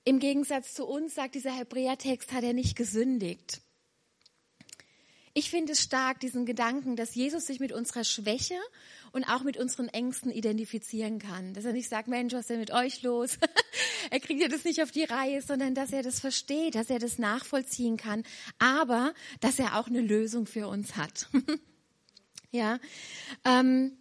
im 0.04 0.20
Gegensatz 0.20 0.74
zu 0.74 0.86
uns, 0.86 1.16
sagt 1.16 1.36
dieser 1.36 1.52
Hebräertext, 1.52 2.32
hat 2.32 2.44
er 2.44 2.54
nicht 2.54 2.76
gesündigt. 2.76 3.62
Ich 5.34 5.50
finde 5.50 5.74
es 5.74 5.82
stark, 5.82 6.20
diesen 6.20 6.46
Gedanken, 6.46 6.98
dass 6.98 7.16
Jesus 7.16 7.46
sich 7.46 7.62
mit 7.62 7.72
unserer 7.72 8.04
Schwäche 8.04 8.60
und 9.14 9.24
auch 9.24 9.44
mit 9.44 9.56
unseren 9.56 9.88
Ängsten 9.88 10.30
identifizieren 10.30 11.20
kann. 11.20 11.54
Dass 11.54 11.64
er 11.64 11.72
nicht 11.72 11.88
sagt, 11.88 12.10
Mensch, 12.10 12.34
was 12.34 12.42
ist 12.42 12.50
denn 12.50 12.60
mit 12.60 12.72
euch 12.72 13.02
los? 13.02 13.38
er 14.12 14.20
kriegt 14.20 14.42
ja 14.42 14.50
das 14.50 14.66
nicht 14.66 14.82
auf 14.82 14.92
die 14.92 15.06
Reihe, 15.06 15.42
sondern 15.42 15.74
dass 15.74 15.94
er 15.94 16.04
das 16.04 16.20
versteht, 16.20 16.76
dass 16.76 16.90
er 16.90 17.00
das 17.00 17.18
nachvollziehen 17.18 17.96
kann, 17.96 18.24
aber 18.60 19.14
dass 19.40 19.58
er 19.58 19.80
auch 19.80 19.88
eine 19.88 20.02
Lösung 20.02 20.48
für 20.48 20.68
uns 20.68 20.98
hat. 20.98 21.30
ja, 22.52 22.80
ähm, 23.46 23.98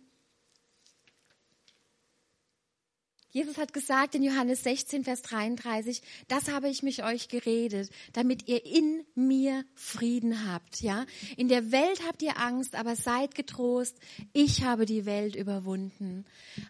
Jesus 3.33 3.59
hat 3.59 3.73
gesagt 3.73 4.17
in 4.17 4.25
Johannes 4.25 4.65
16, 4.65 5.05
Vers 5.05 5.23
33, 5.23 6.03
das 6.27 6.51
habe 6.51 6.69
ich 6.69 6.83
mich 6.83 7.05
euch 7.05 7.29
geredet, 7.29 7.89
damit 8.13 8.49
ihr 8.49 8.67
in 8.67 9.05
mir 9.15 9.65
Frieden 9.75 10.51
habt, 10.51 10.81
ja? 10.81 11.07
In 11.37 11.47
der 11.47 11.71
Welt 11.71 12.03
habt 12.09 12.23
ihr 12.23 12.39
Angst, 12.39 12.75
aber 12.75 12.97
seid 12.97 13.37
getrost, 13.37 13.97
ich 14.33 14.65
habe 14.65 14.85
die 14.85 15.07
Welt 15.07 15.37
überwunden. 15.37 16.25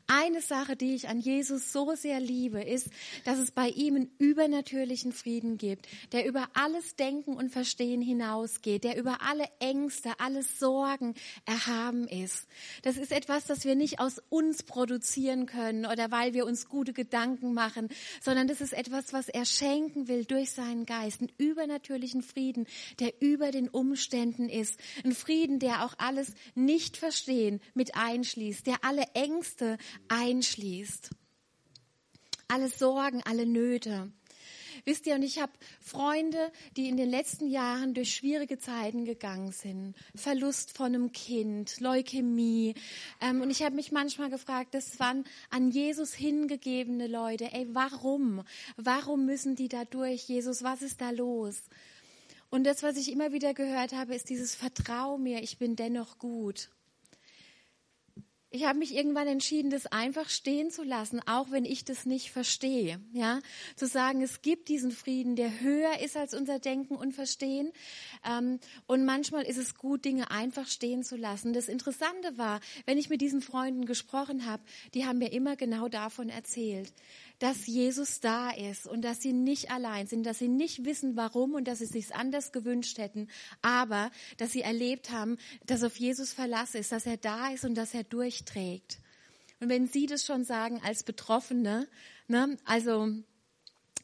Eine 0.07 0.43
Sache, 0.43 0.77
die 0.77 0.95
ich 0.95 1.09
an 1.09 1.21
Jesus 1.21 1.73
so 1.73 1.95
sehr 1.95 2.21
liebe, 2.21 2.63
ist, 2.63 2.91
dass 3.25 3.39
es 3.39 3.53
bei 3.53 3.69
ihm 3.69 3.97
einen 3.97 4.11
übernatürlichen 4.19 5.13
Frieden 5.13 5.57
gibt, 5.57 5.89
der 6.13 6.27
über 6.27 6.49
alles 6.53 6.95
Denken 6.97 7.39
und 7.39 7.51
Verstehen 7.51 8.03
hinausgeht, 8.03 8.85
der 8.85 8.99
über 8.99 9.23
alle 9.23 9.47
Ängste, 9.61 10.11
alle 10.19 10.43
Sorgen 10.43 11.15
erhaben 11.47 12.07
ist. 12.07 12.47
Das 12.83 12.99
ist 12.99 13.13
etwas, 13.13 13.47
das 13.47 13.65
wir 13.65 13.77
nicht 13.77 13.99
aus 13.99 14.21
uns 14.29 14.63
produzieren 14.63 15.47
können 15.47 15.87
oder 15.87 16.11
weil 16.11 16.35
wir 16.35 16.50
uns 16.51 16.69
gute 16.69 16.93
Gedanken 16.93 17.55
machen, 17.55 17.89
sondern 18.21 18.49
das 18.49 18.61
ist 18.61 18.75
etwas, 18.75 19.13
was 19.15 19.29
er 19.29 19.47
schenken 19.47 20.09
will 20.09 20.25
durch 20.27 20.51
seinen 20.51 20.85
Geist, 20.85 21.21
einen 21.21 21.33
übernatürlichen 21.39 22.23
Frieden, 22.23 22.67
der 22.99 23.23
über 23.23 23.51
den 23.51 23.69
Umständen 23.69 24.49
ist, 24.49 24.79
ein 25.05 25.13
Frieden, 25.13 25.59
der 25.59 25.85
auch 25.85 25.95
alles 25.97 26.35
nicht 26.55 26.99
verstehen 26.99 27.61
mit 27.75 27.95
einschließt, 27.95 28.67
der 28.67 28.85
alle 28.85 29.05
Ängste 29.15 29.79
einschließt, 30.09 31.11
alle 32.49 32.69
Sorgen, 32.69 33.23
alle 33.25 33.47
Nöte. 33.47 34.13
Wisst 34.85 35.07
ihr, 35.07 35.15
und 35.15 35.23
ich 35.23 35.41
habe 35.41 35.53
Freunde, 35.81 36.53
die 36.77 36.89
in 36.89 36.97
den 36.97 37.09
letzten 37.09 37.49
Jahren 37.49 37.95
durch 37.95 38.15
schwierige 38.15 38.59
Zeiten 38.59 39.05
gegangen 39.05 39.53
sind. 39.53 39.95
Verlust 40.15 40.77
von 40.77 40.87
einem 40.87 41.13
Kind, 41.13 41.81
Leukämie. 41.81 42.75
Ähm, 43.21 43.41
und 43.41 43.51
ich 43.51 43.63
habe 43.63 43.75
mich 43.75 43.93
manchmal 43.93 44.31
gefragt, 44.31 44.75
das 44.75 44.99
waren 45.01 45.25
an 45.51 45.71
Jesus 45.71 46.15
hingegebene 46.15 47.07
Leute. 47.07 47.53
Ey, 47.53 47.67
warum? 47.73 48.43
Warum 48.77 49.27
müssen 49.27 49.57
die 49.57 49.69
da 49.69 49.85
durch? 49.85 50.29
Jesus, 50.29 50.63
was 50.63 50.83
ist 50.83 51.01
da 51.01 51.11
los? 51.11 51.63
Und 52.51 52.65
das, 52.65 52.83
was 52.83 52.97
ich 52.97 53.13
immer 53.13 53.33
wieder 53.33 53.55
gehört 53.55 53.93
habe, 53.93 54.15
ist 54.15 54.29
dieses 54.29 54.55
Vertrau 54.57 55.19
mir, 55.19 55.43
ich 55.43 55.59
bin 55.59 55.77
dennoch 55.77 56.19
gut. 56.19 56.69
Ich 58.53 58.65
habe 58.65 58.81
mich 58.81 58.97
irgendwann 58.97 59.29
entschieden, 59.29 59.71
das 59.71 59.87
einfach 59.87 60.29
stehen 60.29 60.73
zu 60.73 60.83
lassen, 60.83 61.21
auch 61.27 61.53
wenn 61.53 61.65
ich 61.65 61.85
das 61.85 62.05
nicht 62.05 62.33
verstehe. 62.33 63.01
Ja, 63.13 63.39
zu 63.77 63.87
sagen, 63.87 64.23
es 64.23 64.43
gibt 64.43 64.69
diesen 64.69 64.91
Frieden, 64.91 65.37
der 65.37 65.61
höher 65.61 66.01
ist 66.01 66.17
als 66.17 66.35
unser 66.35 66.59
Denken 66.59 66.97
und 66.97 67.13
Verstehen. 67.13 67.71
Ähm, 68.29 68.59
und 68.89 69.05
manchmal 69.05 69.45
ist 69.45 69.57
es 69.57 69.77
gut, 69.77 70.05
Dinge 70.05 70.33
einfach 70.33 70.67
stehen 70.67 71.05
zu 71.05 71.17
lassen. 71.17 71.53
Das 71.53 71.69
Interessante 71.69 72.39
war, 72.39 72.59
wenn 72.87 72.99
ich 72.99 73.09
mit 73.09 73.21
diesen 73.21 73.41
Freunden 73.41 73.85
gesprochen 73.85 74.47
habe, 74.47 74.65
die 74.95 75.07
haben 75.07 75.19
mir 75.19 75.33
immer 75.33 75.55
genau 75.55 75.87
davon 75.87 76.29
erzählt, 76.29 76.93
dass 77.41 77.67
Jesus 77.67 78.21
da 78.21 78.51
ist 78.51 78.87
und 78.87 79.03
dass 79.03 79.21
sie 79.21 79.33
nicht 79.33 79.71
allein 79.71 80.07
sind, 80.07 80.25
dass 80.25 80.39
sie 80.39 80.49
nicht 80.49 80.85
wissen, 80.85 81.17
warum 81.17 81.55
und 81.55 81.67
dass 81.67 81.81
sie 81.81 81.87
sich 81.87 82.15
anders 82.15 82.53
gewünscht 82.53 82.99
hätten, 82.99 83.29
aber 83.63 84.11
dass 84.37 84.53
sie 84.53 84.63
erlebt 84.63 85.11
haben, 85.11 85.37
dass 85.67 85.83
auf 85.83 85.97
Jesus 85.97 86.33
Verlass 86.33 86.75
ist, 86.75 86.93
dass 86.93 87.07
er 87.07 87.17
da 87.17 87.49
ist 87.49 87.65
und 87.65 87.75
dass 87.75 87.95
er 87.95 88.05
durchträgt. 88.05 88.99
Und 89.59 89.69
wenn 89.69 89.87
Sie 89.87 90.07
das 90.07 90.25
schon 90.25 90.45
sagen 90.45 90.81
als 90.83 91.03
Betroffene, 91.03 91.87
ne, 92.29 92.57
also 92.65 93.09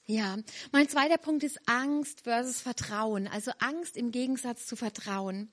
ja, 0.09 0.37
mein 0.71 0.89
zweiter 0.89 1.19
Punkt 1.19 1.43
ist 1.43 1.59
Angst 1.67 2.23
versus 2.23 2.61
Vertrauen. 2.61 3.27
Also 3.27 3.51
Angst 3.59 3.97
im 3.97 4.13
Gegensatz 4.13 4.67
zu 4.67 4.77
Vertrauen. 4.77 5.51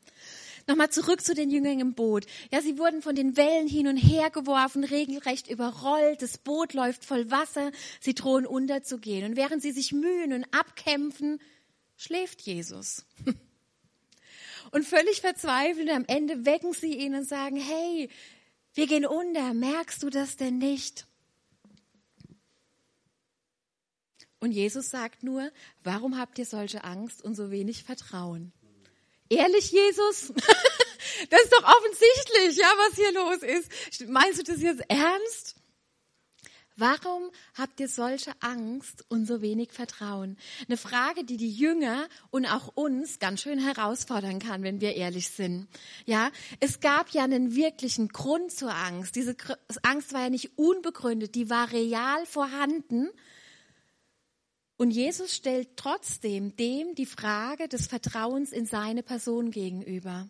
Nochmal 0.67 0.89
zurück 0.89 1.21
zu 1.21 1.33
den 1.33 1.49
Jüngern 1.49 1.79
im 1.79 1.93
Boot. 1.93 2.25
Ja, 2.51 2.61
sie 2.61 2.77
wurden 2.77 3.01
von 3.01 3.15
den 3.15 3.35
Wellen 3.35 3.67
hin 3.67 3.87
und 3.87 3.97
her 3.97 4.29
geworfen, 4.29 4.83
regelrecht 4.83 5.49
überrollt. 5.49 6.21
Das 6.21 6.37
Boot 6.37 6.73
läuft 6.73 7.03
voll 7.03 7.29
Wasser. 7.29 7.71
Sie 7.99 8.13
drohen 8.13 8.45
unterzugehen. 8.45 9.25
Und 9.25 9.35
während 9.35 9.61
sie 9.61 9.71
sich 9.71 9.91
mühen 9.91 10.31
und 10.31 10.45
abkämpfen, 10.53 11.39
schläft 11.97 12.41
Jesus. 12.41 13.05
Und 14.71 14.85
völlig 14.85 15.21
verzweifelt 15.21 15.89
am 15.89 16.05
Ende 16.07 16.45
wecken 16.45 16.73
sie 16.73 16.95
ihn 16.95 17.13
und 17.13 17.27
sagen, 17.27 17.57
hey, 17.57 18.09
wir 18.73 18.87
gehen 18.87 19.05
unter. 19.05 19.53
Merkst 19.53 20.01
du 20.01 20.09
das 20.09 20.35
denn 20.35 20.57
nicht? 20.57 21.05
Und 24.39 24.51
Jesus 24.51 24.89
sagt 24.89 25.21
nur, 25.21 25.51
warum 25.83 26.17
habt 26.17 26.39
ihr 26.39 26.45
solche 26.45 26.83
Angst 26.83 27.21
und 27.21 27.35
so 27.35 27.51
wenig 27.51 27.83
Vertrauen? 27.83 28.51
Ehrlich, 29.33 29.71
Jesus? 29.71 30.33
Das 31.29 31.41
ist 31.41 31.53
doch 31.53 31.63
offensichtlich, 31.63 32.57
ja, 32.57 32.67
was 32.77 32.95
hier 32.95 33.11
los 33.13 33.43
ist. 33.43 34.09
Meinst 34.09 34.39
du 34.39 34.51
das 34.51 34.61
jetzt 34.61 34.83
ernst? 34.87 35.55
Warum 36.75 37.29
habt 37.55 37.79
ihr 37.79 37.87
solche 37.87 38.31
Angst 38.39 39.05
und 39.07 39.27
so 39.27 39.43
wenig 39.43 39.71
Vertrauen? 39.71 40.37
Eine 40.67 40.77
Frage, 40.77 41.23
die 41.23 41.37
die 41.37 41.51
Jünger 41.51 42.07
und 42.31 42.47
auch 42.47 42.69
uns 42.73 43.19
ganz 43.19 43.41
schön 43.41 43.59
herausfordern 43.59 44.39
kann, 44.39 44.63
wenn 44.63 44.81
wir 44.81 44.95
ehrlich 44.95 45.29
sind. 45.29 45.67
Ja, 46.05 46.31
es 46.59 46.79
gab 46.79 47.11
ja 47.11 47.23
einen 47.23 47.55
wirklichen 47.55 48.07
Grund 48.07 48.51
zur 48.51 48.73
Angst. 48.73 49.15
Diese 49.15 49.35
Angst 49.83 50.13
war 50.13 50.21
ja 50.21 50.29
nicht 50.31 50.57
unbegründet, 50.57 51.35
die 51.35 51.49
war 51.51 51.71
real 51.71 52.25
vorhanden. 52.25 53.09
Und 54.83 54.91
Jesus 54.91 55.33
stellt 55.33 55.77
trotzdem 55.77 56.57
dem 56.57 56.93
die 56.93 57.05
Frage 57.05 57.69
des 57.69 57.87
Vertrauens 57.87 58.51
in 58.51 58.65
seine 58.65 59.01
Person 59.01 59.49
gegenüber. 59.49 60.29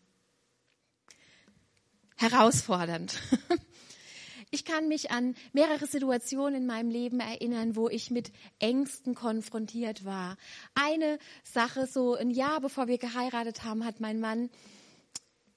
Herausfordernd. 2.18 3.20
Ich 4.52 4.66
kann 4.66 4.88
mich 4.88 5.10
an 5.10 5.34
mehrere 5.52 5.88
Situationen 5.88 6.62
in 6.62 6.68
meinem 6.68 6.92
Leben 6.92 7.20
erinnern, 7.20 7.76
wo 7.76 7.90
ich 7.90 8.12
mit 8.12 8.32
Ängsten 8.60 9.16
konfrontiert 9.16 10.06
war. 10.06 10.38
Eine 10.76 11.18
Sache, 11.44 11.88
so 11.88 12.14
ein 12.14 12.30
Jahr 12.30 12.62
bevor 12.62 12.88
wir 12.88 13.00
geheiratet 13.00 13.64
haben, 13.64 13.84
hat 13.84 14.00
mein 14.00 14.20
Mann 14.20 14.52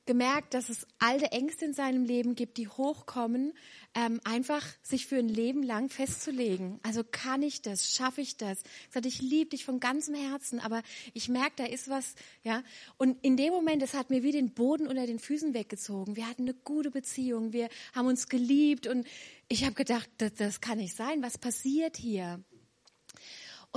gemerkt, 0.06 0.54
dass 0.54 0.68
es 0.68 0.86
alte 0.98 1.32
Ängste 1.32 1.64
in 1.64 1.74
seinem 1.74 2.04
Leben 2.04 2.34
gibt, 2.34 2.56
die 2.56 2.68
hochkommen, 2.68 3.52
ähm, 3.94 4.20
einfach 4.24 4.64
sich 4.82 5.06
für 5.06 5.16
ein 5.16 5.28
Leben 5.28 5.62
lang 5.62 5.88
festzulegen. 5.88 6.78
Also 6.82 7.02
kann 7.04 7.42
ich 7.42 7.62
das, 7.62 7.92
schaffe 7.92 8.20
ich 8.20 8.36
das? 8.36 8.62
Ich 8.88 8.94
sagte, 8.94 9.08
ich 9.08 9.20
liebe 9.20 9.50
dich 9.50 9.64
von 9.64 9.80
ganzem 9.80 10.14
Herzen, 10.14 10.60
aber 10.60 10.82
ich 11.12 11.28
merke, 11.28 11.56
da 11.56 11.64
ist 11.64 11.88
was, 11.88 12.14
ja. 12.42 12.62
Und 12.96 13.18
in 13.22 13.36
dem 13.36 13.52
Moment, 13.52 13.82
es 13.82 13.94
hat 13.94 14.10
mir 14.10 14.22
wie 14.22 14.32
den 14.32 14.54
Boden 14.54 14.86
unter 14.86 15.06
den 15.06 15.18
Füßen 15.18 15.54
weggezogen. 15.54 16.16
Wir 16.16 16.28
hatten 16.28 16.42
eine 16.42 16.54
gute 16.54 16.90
Beziehung, 16.90 17.52
wir 17.52 17.68
haben 17.94 18.06
uns 18.06 18.28
geliebt 18.28 18.86
und 18.86 19.06
ich 19.48 19.64
habe 19.64 19.74
gedacht, 19.74 20.08
das, 20.18 20.34
das 20.34 20.60
kann 20.60 20.78
nicht 20.78 20.94
sein. 20.94 21.22
Was 21.22 21.38
passiert 21.38 21.96
hier? 21.96 22.42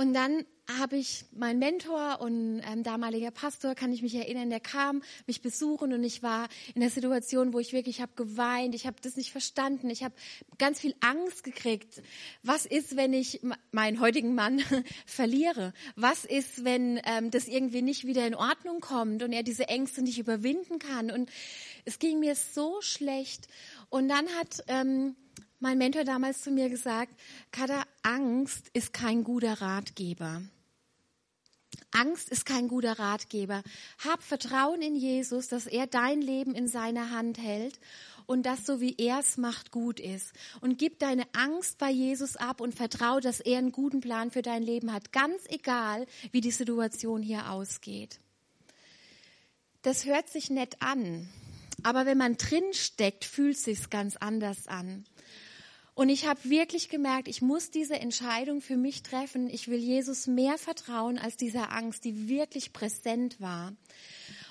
Und 0.00 0.14
dann 0.14 0.46
habe 0.78 0.96
ich 0.96 1.26
meinen 1.30 1.58
Mentor 1.58 2.22
und 2.22 2.62
ähm, 2.64 2.82
damaliger 2.82 3.30
Pastor, 3.30 3.74
kann 3.74 3.92
ich 3.92 4.00
mich 4.00 4.14
erinnern, 4.14 4.48
der 4.48 4.58
kam 4.58 5.02
mich 5.26 5.42
besuchen 5.42 5.92
und 5.92 6.02
ich 6.02 6.22
war 6.22 6.48
in 6.74 6.80
der 6.80 6.88
Situation, 6.88 7.52
wo 7.52 7.58
ich 7.58 7.74
wirklich 7.74 8.00
habe 8.00 8.12
geweint, 8.16 8.74
ich 8.74 8.86
habe 8.86 8.96
das 9.02 9.18
nicht 9.18 9.30
verstanden, 9.30 9.90
ich 9.90 10.02
habe 10.02 10.14
ganz 10.56 10.80
viel 10.80 10.94
Angst 11.00 11.44
gekriegt. 11.44 12.00
Was 12.42 12.64
ist, 12.64 12.96
wenn 12.96 13.12
ich 13.12 13.42
meinen 13.72 14.00
heutigen 14.00 14.34
Mann 14.34 14.62
verliere? 15.04 15.74
Was 15.96 16.24
ist, 16.24 16.64
wenn 16.64 16.98
ähm, 17.04 17.30
das 17.30 17.46
irgendwie 17.46 17.82
nicht 17.82 18.06
wieder 18.06 18.26
in 18.26 18.34
Ordnung 18.34 18.80
kommt 18.80 19.22
und 19.22 19.34
er 19.34 19.42
diese 19.42 19.68
Ängste 19.68 20.00
nicht 20.00 20.18
überwinden 20.18 20.78
kann? 20.78 21.10
Und 21.10 21.28
es 21.84 21.98
ging 21.98 22.20
mir 22.20 22.36
so 22.36 22.80
schlecht. 22.80 23.48
Und 23.90 24.08
dann 24.08 24.26
hat 24.38 24.64
ähm, 24.66 25.14
mein 25.60 25.78
Mentor 25.78 26.04
damals 26.04 26.42
zu 26.42 26.50
mir 26.50 26.68
gesagt, 26.68 27.12
Kada, 27.52 27.84
Angst 28.02 28.68
ist 28.72 28.92
kein 28.92 29.24
guter 29.24 29.60
Ratgeber. 29.60 30.42
Angst 31.92 32.28
ist 32.30 32.46
kein 32.46 32.68
guter 32.68 32.98
Ratgeber. 32.98 33.62
Hab 34.04 34.22
Vertrauen 34.22 34.82
in 34.82 34.96
Jesus, 34.96 35.48
dass 35.48 35.66
er 35.66 35.86
dein 35.86 36.20
Leben 36.20 36.54
in 36.54 36.68
seiner 36.68 37.10
Hand 37.10 37.38
hält 37.38 37.78
und 38.26 38.44
das 38.44 38.64
so 38.64 38.80
wie 38.80 38.94
er 38.96 39.18
es 39.18 39.36
macht 39.36 39.70
gut 39.70 39.98
ist. 39.98 40.32
Und 40.60 40.78
gib 40.78 41.00
deine 41.00 41.24
Angst 41.32 41.78
bei 41.78 41.90
Jesus 41.90 42.36
ab 42.36 42.60
und 42.60 42.74
vertraue, 42.74 43.20
dass 43.20 43.40
er 43.40 43.58
einen 43.58 43.72
guten 43.72 44.00
Plan 44.00 44.30
für 44.30 44.42
dein 44.42 44.62
Leben 44.62 44.92
hat, 44.92 45.12
ganz 45.12 45.42
egal, 45.48 46.06
wie 46.30 46.40
die 46.40 46.52
Situation 46.52 47.22
hier 47.22 47.50
ausgeht. 47.50 48.20
Das 49.82 50.04
hört 50.04 50.28
sich 50.28 50.48
nett 50.50 50.76
an, 50.80 51.28
aber 51.82 52.06
wenn 52.06 52.18
man 52.18 52.36
drin 52.36 52.72
steckt, 52.72 53.24
fühlt 53.24 53.58
sich's 53.58 53.90
ganz 53.90 54.16
anders 54.16 54.68
an. 54.68 55.04
Und 56.00 56.08
ich 56.08 56.26
habe 56.26 56.40
wirklich 56.44 56.88
gemerkt, 56.88 57.28
ich 57.28 57.42
muss 57.42 57.70
diese 57.70 58.00
Entscheidung 58.00 58.62
für 58.62 58.78
mich 58.78 59.02
treffen. 59.02 59.50
Ich 59.50 59.68
will 59.68 59.78
Jesus 59.78 60.26
mehr 60.26 60.56
vertrauen 60.56 61.18
als 61.18 61.36
dieser 61.36 61.72
Angst, 61.72 62.06
die 62.06 62.26
wirklich 62.26 62.72
präsent 62.72 63.38
war. 63.38 63.74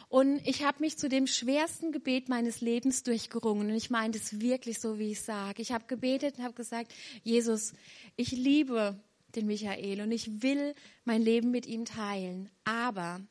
Und 0.09 0.45
ich 0.45 0.63
habe 0.63 0.77
mich 0.81 0.99
zu 0.99 1.09
dem 1.09 1.25
schwersten 1.25 1.91
Gebet 1.91 2.29
meines 2.29 2.61
Lebens 2.61 3.01
durchgerungen. 3.01 3.71
Und 3.71 3.75
ich 3.75 3.89
meine 3.89 4.15
es 4.15 4.39
wirklich 4.41 4.79
so, 4.79 4.99
wie 4.99 5.13
ich 5.13 5.21
sage. 5.21 5.63
Ich 5.63 5.71
habe 5.71 5.85
gebetet 5.87 6.37
und 6.37 6.43
habe 6.43 6.53
gesagt, 6.53 6.93
Jesus, 7.23 7.73
ich 8.15 8.31
liebe 8.31 8.99
den 9.35 9.47
Michael 9.47 10.01
und 10.01 10.11
ich 10.11 10.43
will 10.43 10.75
mein 11.03 11.23
Leben 11.23 11.49
mit 11.49 11.65
ihm 11.65 11.83
teilen. 11.85 12.51
Aber 12.63 13.21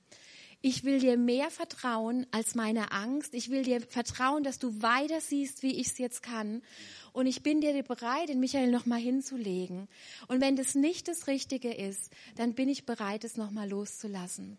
ich 0.60 0.82
will 0.82 0.98
dir 0.98 1.16
mehr 1.16 1.50
vertrauen 1.50 2.26
als 2.32 2.56
meine 2.56 2.90
Angst. 2.90 3.32
Ich 3.34 3.48
will 3.48 3.62
dir 3.62 3.80
vertrauen, 3.80 4.42
dass 4.42 4.58
du 4.58 4.82
weiter 4.82 5.20
siehst, 5.20 5.62
wie 5.62 5.80
ich 5.80 5.86
es 5.86 5.98
jetzt 5.98 6.20
kann. 6.24 6.62
Und 7.18 7.26
ich 7.26 7.42
bin 7.42 7.60
dir 7.60 7.82
bereit, 7.82 8.28
den 8.28 8.38
Michael 8.38 8.70
nochmal 8.70 9.00
hinzulegen. 9.00 9.88
Und 10.28 10.40
wenn 10.40 10.54
das 10.54 10.76
nicht 10.76 11.08
das 11.08 11.26
Richtige 11.26 11.74
ist, 11.74 12.12
dann 12.36 12.54
bin 12.54 12.68
ich 12.68 12.86
bereit, 12.86 13.24
es 13.24 13.36
nochmal 13.36 13.68
loszulassen. 13.68 14.56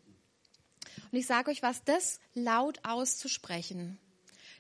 Und 1.10 1.18
ich 1.18 1.26
sage 1.26 1.52
euch 1.52 1.64
was, 1.64 1.86
das 1.86 2.20
laut 2.34 2.80
auszusprechen, 2.84 3.98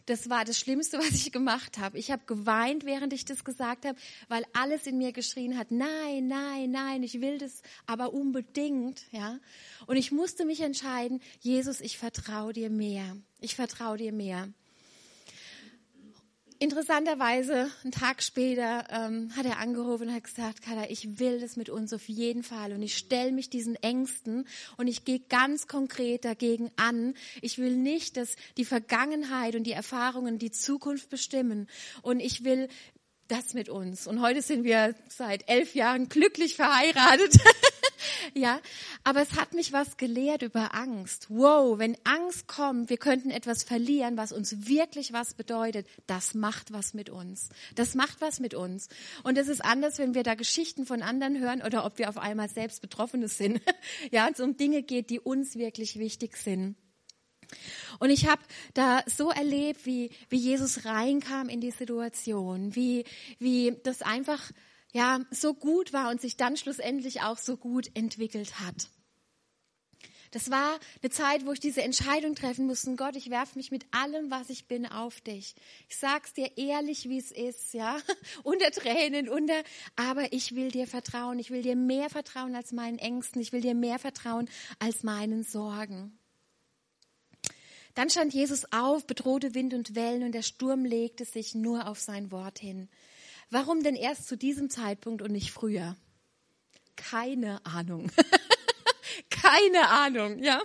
das 0.05 0.29
war 0.29 0.45
das 0.45 0.57
Schlimmste, 0.57 0.97
was 0.99 1.11
ich 1.13 1.33
gemacht 1.33 1.77
habe. 1.77 1.97
Ich 1.97 2.09
habe 2.09 2.23
geweint, 2.25 2.85
während 2.85 3.11
ich 3.11 3.25
das 3.25 3.43
gesagt 3.43 3.85
habe, 3.85 3.99
weil 4.29 4.45
alles 4.53 4.87
in 4.87 4.97
mir 4.97 5.11
geschrien 5.11 5.57
hat, 5.57 5.69
nein, 5.69 6.25
nein, 6.27 6.71
nein, 6.71 7.03
ich 7.03 7.19
will 7.19 7.37
das 7.37 7.63
aber 7.85 8.13
unbedingt, 8.13 9.03
ja. 9.11 9.39
Und 9.87 9.97
ich 9.97 10.13
musste 10.13 10.45
mich 10.45 10.61
entscheiden, 10.61 11.21
Jesus, 11.41 11.81
ich 11.81 11.97
vertraue 11.97 12.53
dir 12.53 12.69
mehr. 12.69 13.17
Ich 13.41 13.55
vertraue 13.55 13.97
dir 13.97 14.13
mehr. 14.13 14.47
Interessanterweise, 16.61 17.71
einen 17.83 17.93
Tag 17.93 18.21
später, 18.21 18.83
ähm, 18.89 19.31
hat 19.37 19.45
er 19.45 19.59
angerufen 19.59 20.09
und 20.09 20.13
hat 20.13 20.25
gesagt, 20.25 20.61
Kada, 20.61 20.87
ich 20.89 21.17
will 21.17 21.39
das 21.39 21.55
mit 21.55 21.69
uns 21.69 21.93
auf 21.93 22.09
jeden 22.09 22.43
Fall 22.43 22.73
und 22.73 22.81
ich 22.81 22.97
stelle 22.97 23.31
mich 23.31 23.49
diesen 23.49 23.75
Ängsten 23.75 24.45
und 24.75 24.87
ich 24.87 25.05
gehe 25.05 25.21
ganz 25.21 25.67
konkret 25.67 26.25
dagegen 26.25 26.69
an. 26.75 27.13
Ich 27.41 27.59
will 27.59 27.77
nicht, 27.77 28.17
dass 28.17 28.35
die 28.57 28.65
Vergangenheit 28.65 29.55
und 29.55 29.63
die 29.63 29.71
Erfahrungen 29.71 30.37
die 30.37 30.51
Zukunft 30.51 31.09
bestimmen 31.09 31.69
und 32.01 32.19
ich 32.19 32.43
will 32.43 32.67
das 33.29 33.53
mit 33.53 33.69
uns. 33.69 34.05
Und 34.05 34.21
heute 34.21 34.41
sind 34.41 34.65
wir 34.65 34.95
seit 35.07 35.47
elf 35.49 35.75
Jahren 35.75 36.09
glücklich 36.09 36.57
verheiratet. 36.57 37.39
ja, 38.33 38.59
aber 39.03 39.21
es 39.21 39.33
hat 39.33 39.53
mich 39.53 39.73
was 39.73 39.97
gelehrt 39.97 40.41
über 40.41 40.73
Angst. 40.73 41.27
Wow, 41.29 41.79
wenn 41.79 41.97
Angst 42.03 42.47
kommt, 42.47 42.89
wir 42.89 42.97
könnten 42.97 43.31
etwas 43.31 43.63
verlieren, 43.63 44.17
was 44.17 44.31
uns 44.31 44.67
wirklich 44.67 45.13
was 45.13 45.33
bedeutet. 45.33 45.87
Das 46.07 46.33
macht 46.33 46.71
was 46.71 46.93
mit 46.93 47.09
uns. 47.09 47.49
Das 47.75 47.95
macht 47.95 48.21
was 48.21 48.39
mit 48.39 48.53
uns. 48.53 48.87
Und 49.23 49.37
es 49.37 49.47
ist 49.47 49.63
anders, 49.63 49.97
wenn 49.97 50.13
wir 50.13 50.23
da 50.23 50.35
Geschichten 50.35 50.85
von 50.85 51.01
anderen 51.01 51.39
hören 51.39 51.61
oder 51.61 51.85
ob 51.85 51.97
wir 51.97 52.09
auf 52.09 52.17
einmal 52.17 52.49
selbst 52.49 52.81
Betroffene 52.81 53.27
sind. 53.27 53.61
ja, 54.11 54.27
es 54.31 54.39
um 54.39 54.57
Dinge 54.57 54.83
geht, 54.83 55.09
die 55.09 55.19
uns 55.19 55.55
wirklich 55.55 55.99
wichtig 55.99 56.37
sind. 56.37 56.75
Und 57.99 58.11
ich 58.11 58.27
habe 58.27 58.41
da 58.73 59.03
so 59.07 59.31
erlebt, 59.31 59.85
wie, 59.85 60.11
wie 60.29 60.37
Jesus 60.37 60.85
reinkam 60.85 61.49
in 61.49 61.61
die 61.61 61.71
Situation, 61.71 62.75
wie, 62.75 63.05
wie 63.39 63.75
das 63.83 64.01
einfach 64.01 64.51
ja 64.93 65.19
so 65.31 65.53
gut 65.53 65.93
war 65.93 66.09
und 66.09 66.21
sich 66.21 66.37
dann 66.37 66.57
schlussendlich 66.57 67.21
auch 67.21 67.37
so 67.37 67.57
gut 67.57 67.89
entwickelt 67.95 68.59
hat. 68.59 68.89
Das 70.31 70.51
war 70.51 70.79
eine 71.01 71.09
Zeit, 71.09 71.45
wo 71.47 71.53
ich 71.53 71.59
diese 71.59 71.81
Entscheidung 71.81 72.35
treffen 72.35 72.67
musste. 72.67 72.95
Gott, 72.95 73.15
ich 73.15 73.31
werfe 73.31 73.57
mich 73.57 73.71
mit 73.71 73.85
allem, 73.91 74.29
was 74.29 74.51
ich 74.51 74.67
bin, 74.67 74.85
auf 74.85 75.21
dich. 75.21 75.55
Ich 75.87 75.97
sag's 75.97 76.33
dir 76.33 76.55
ehrlich, 76.55 77.09
wie 77.09 77.17
es 77.17 77.31
ist, 77.31 77.73
ja, 77.73 77.97
unter 78.43 78.69
Tränen, 78.69 79.27
unter, 79.27 79.63
aber 79.95 80.31
ich 80.31 80.53
will 80.53 80.69
dir 80.69 80.85
vertrauen. 80.85 81.39
Ich 81.39 81.49
will 81.49 81.63
dir 81.63 81.75
mehr 81.75 82.11
vertrauen 82.11 82.55
als 82.55 82.71
meinen 82.71 82.99
Ängsten. 82.99 83.41
Ich 83.41 83.53
will 83.53 83.61
dir 83.61 83.73
mehr 83.73 83.97
vertrauen 83.97 84.47
als 84.77 85.01
meinen 85.01 85.43
Sorgen. 85.43 86.19
Dann 87.95 88.11
stand 88.11 88.33
Jesus 88.33 88.71
auf, 88.71 89.07
bedrohte 89.07 89.55
Wind 89.55 89.73
und 89.73 89.95
Wellen 89.95 90.23
und 90.23 90.33
der 90.33 90.43
Sturm 90.43 90.85
legte 90.85 91.25
sich 91.25 91.55
nur 91.55 91.87
auf 91.87 91.99
sein 91.99 92.31
Wort 92.31 92.59
hin. 92.59 92.87
Warum 93.51 93.83
denn 93.83 93.95
erst 93.95 94.27
zu 94.27 94.37
diesem 94.37 94.69
Zeitpunkt 94.69 95.21
und 95.21 95.31
nicht 95.31 95.51
früher? 95.51 95.95
Keine 96.95 97.65
Ahnung. 97.65 98.11
Keine 99.29 99.89
Ahnung, 99.89 100.43
ja. 100.43 100.61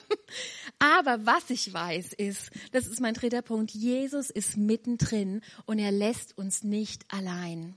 Aber 0.79 1.25
was 1.25 1.49
ich 1.51 1.73
weiß 1.73 2.13
ist, 2.15 2.51
das 2.73 2.87
ist 2.87 3.01
mein 3.01 3.15
dritter 3.15 3.43
Punkt, 3.43 3.71
Jesus 3.71 4.31
ist 4.31 4.57
mittendrin 4.57 5.41
und 5.65 5.79
er 5.79 5.93
lässt 5.93 6.37
uns 6.37 6.63
nicht 6.63 7.05
allein. 7.09 7.75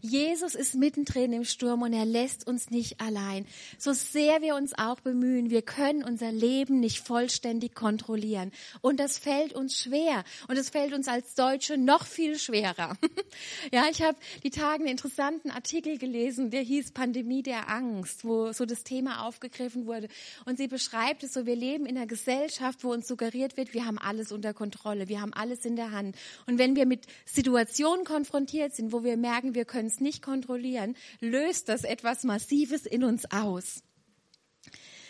Jesus 0.00 0.54
ist 0.54 0.74
mittendrin 0.74 1.32
im 1.32 1.44
Sturm 1.44 1.82
und 1.82 1.92
er 1.92 2.04
lässt 2.04 2.46
uns 2.46 2.70
nicht 2.70 3.00
allein. 3.00 3.46
So 3.78 3.92
sehr 3.92 4.40
wir 4.40 4.54
uns 4.54 4.76
auch 4.78 5.00
bemühen, 5.00 5.50
wir 5.50 5.62
können 5.62 6.02
unser 6.02 6.32
Leben 6.32 6.80
nicht 6.80 7.00
vollständig 7.00 7.74
kontrollieren. 7.74 8.52
Und 8.80 9.00
das 9.00 9.18
fällt 9.18 9.52
uns 9.52 9.78
schwer. 9.78 10.24
Und 10.48 10.56
es 10.56 10.70
fällt 10.70 10.94
uns 10.94 11.08
als 11.08 11.34
Deutsche 11.34 11.76
noch 11.76 12.06
viel 12.06 12.38
schwerer. 12.38 12.96
ja, 13.72 13.84
ich 13.90 14.02
habe 14.02 14.16
die 14.42 14.50
Tage 14.50 14.80
einen 14.80 14.92
interessanten 14.92 15.50
Artikel 15.50 15.98
gelesen, 15.98 16.50
der 16.50 16.62
hieß 16.62 16.92
Pandemie 16.92 17.42
der 17.42 17.68
Angst, 17.68 18.24
wo 18.24 18.52
so 18.52 18.64
das 18.64 18.84
Thema 18.84 19.26
aufgegriffen 19.26 19.86
wurde. 19.86 20.08
Und 20.46 20.56
sie 20.56 20.68
beschreibt 20.68 21.22
es 21.22 21.32
so, 21.32 21.46
wir 21.46 21.56
leben 21.56 21.86
in 21.86 21.96
einer 21.96 22.06
Gesellschaft, 22.06 22.84
wo 22.84 22.92
uns 22.92 23.06
suggeriert 23.06 23.56
wird, 23.56 23.74
wir 23.74 23.86
haben 23.86 23.98
alles 23.98 24.32
unter 24.32 24.54
Kontrolle, 24.54 25.08
wir 25.08 25.20
haben 25.20 25.34
alles 25.34 25.64
in 25.64 25.76
der 25.76 25.92
Hand. 25.92 26.16
Und 26.46 26.58
wenn 26.58 26.76
wir 26.76 26.86
mit 26.86 27.06
Situationen 27.24 28.04
konfrontiert 28.04 28.74
sind, 28.74 28.92
wo 28.92 29.04
wir 29.04 29.16
merken, 29.16 29.54
wir 29.54 29.64
können 29.64 29.89
es 29.90 30.00
nicht 30.00 30.22
kontrollieren, 30.22 30.96
löst 31.20 31.68
das 31.68 31.84
etwas 31.84 32.24
Massives 32.24 32.86
in 32.86 33.04
uns 33.04 33.30
aus. 33.30 33.82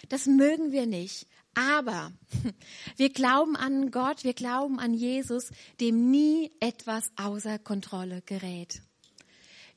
Das 0.08 0.26
mögen 0.26 0.72
wir 0.72 0.86
nicht. 0.86 1.26
Aber 1.54 2.12
wir 2.96 3.10
glauben 3.10 3.56
an 3.56 3.90
Gott, 3.90 4.24
wir 4.24 4.34
glauben 4.34 4.78
an 4.78 4.94
Jesus, 4.94 5.50
dem 5.80 6.10
nie 6.10 6.50
etwas 6.60 7.10
außer 7.16 7.58
Kontrolle 7.58 8.22
gerät. 8.24 8.82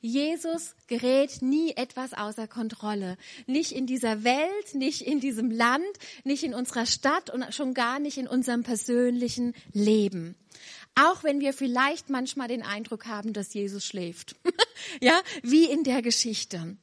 Jesus 0.00 0.74
gerät 0.86 1.40
nie 1.40 1.72
etwas 1.76 2.12
außer 2.12 2.46
Kontrolle. 2.46 3.16
Nicht 3.46 3.72
in 3.72 3.86
dieser 3.86 4.22
Welt, 4.22 4.74
nicht 4.74 5.00
in 5.00 5.18
diesem 5.18 5.50
Land, 5.50 5.86
nicht 6.24 6.42
in 6.42 6.52
unserer 6.52 6.84
Stadt 6.84 7.30
und 7.30 7.54
schon 7.54 7.72
gar 7.72 7.98
nicht 7.98 8.18
in 8.18 8.28
unserem 8.28 8.64
persönlichen 8.64 9.54
Leben. 9.72 10.36
Auch 10.96 11.24
wenn 11.24 11.40
wir 11.40 11.52
vielleicht 11.52 12.08
manchmal 12.08 12.48
den 12.48 12.62
Eindruck 12.62 13.06
haben, 13.06 13.32
dass 13.32 13.54
Jesus 13.54 13.84
schläft. 13.84 14.36
ja, 15.00 15.20
wie 15.42 15.64
in 15.64 15.82
der 15.82 16.02
Geschichte 16.02 16.76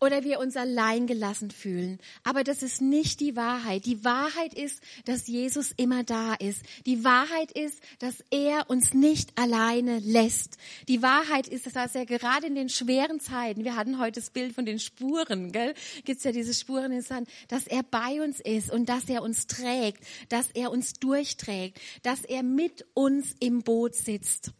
oder 0.00 0.24
wir 0.24 0.38
uns 0.38 0.56
allein 0.56 1.06
gelassen 1.06 1.50
fühlen. 1.50 1.98
Aber 2.22 2.44
das 2.44 2.62
ist 2.62 2.80
nicht 2.80 3.20
die 3.20 3.36
Wahrheit. 3.36 3.86
Die 3.86 4.04
Wahrheit 4.04 4.54
ist, 4.54 4.82
dass 5.04 5.26
Jesus 5.26 5.72
immer 5.76 6.04
da 6.04 6.34
ist. 6.34 6.62
Die 6.86 7.04
Wahrheit 7.04 7.52
ist, 7.52 7.80
dass 7.98 8.22
er 8.30 8.68
uns 8.68 8.92
nicht 8.92 9.38
alleine 9.38 9.98
lässt. 10.00 10.58
Die 10.88 11.02
Wahrheit 11.02 11.48
ist, 11.48 11.74
dass 11.74 11.94
er 11.94 12.06
gerade 12.06 12.46
in 12.46 12.54
den 12.54 12.68
schweren 12.68 13.20
Zeiten, 13.20 13.64
wir 13.64 13.76
hatten 13.76 13.98
heute 13.98 14.20
das 14.20 14.30
Bild 14.30 14.54
von 14.54 14.66
den 14.66 14.78
Spuren, 14.78 15.52
gell? 15.52 15.74
Gibt's 16.04 16.24
ja 16.24 16.32
diese 16.32 16.54
Spuren 16.54 16.92
in 16.92 17.02
Sand, 17.02 17.28
dass 17.48 17.66
er 17.66 17.82
bei 17.82 18.22
uns 18.22 18.40
ist 18.40 18.70
und 18.70 18.88
dass 18.88 19.08
er 19.08 19.22
uns 19.22 19.46
trägt, 19.46 20.04
dass 20.28 20.50
er 20.50 20.70
uns 20.70 20.94
durchträgt, 20.94 21.80
dass 22.02 22.24
er 22.24 22.42
mit 22.42 22.84
uns 22.94 23.34
im 23.40 23.62
Boot 23.62 23.94
sitzt. 23.94 24.52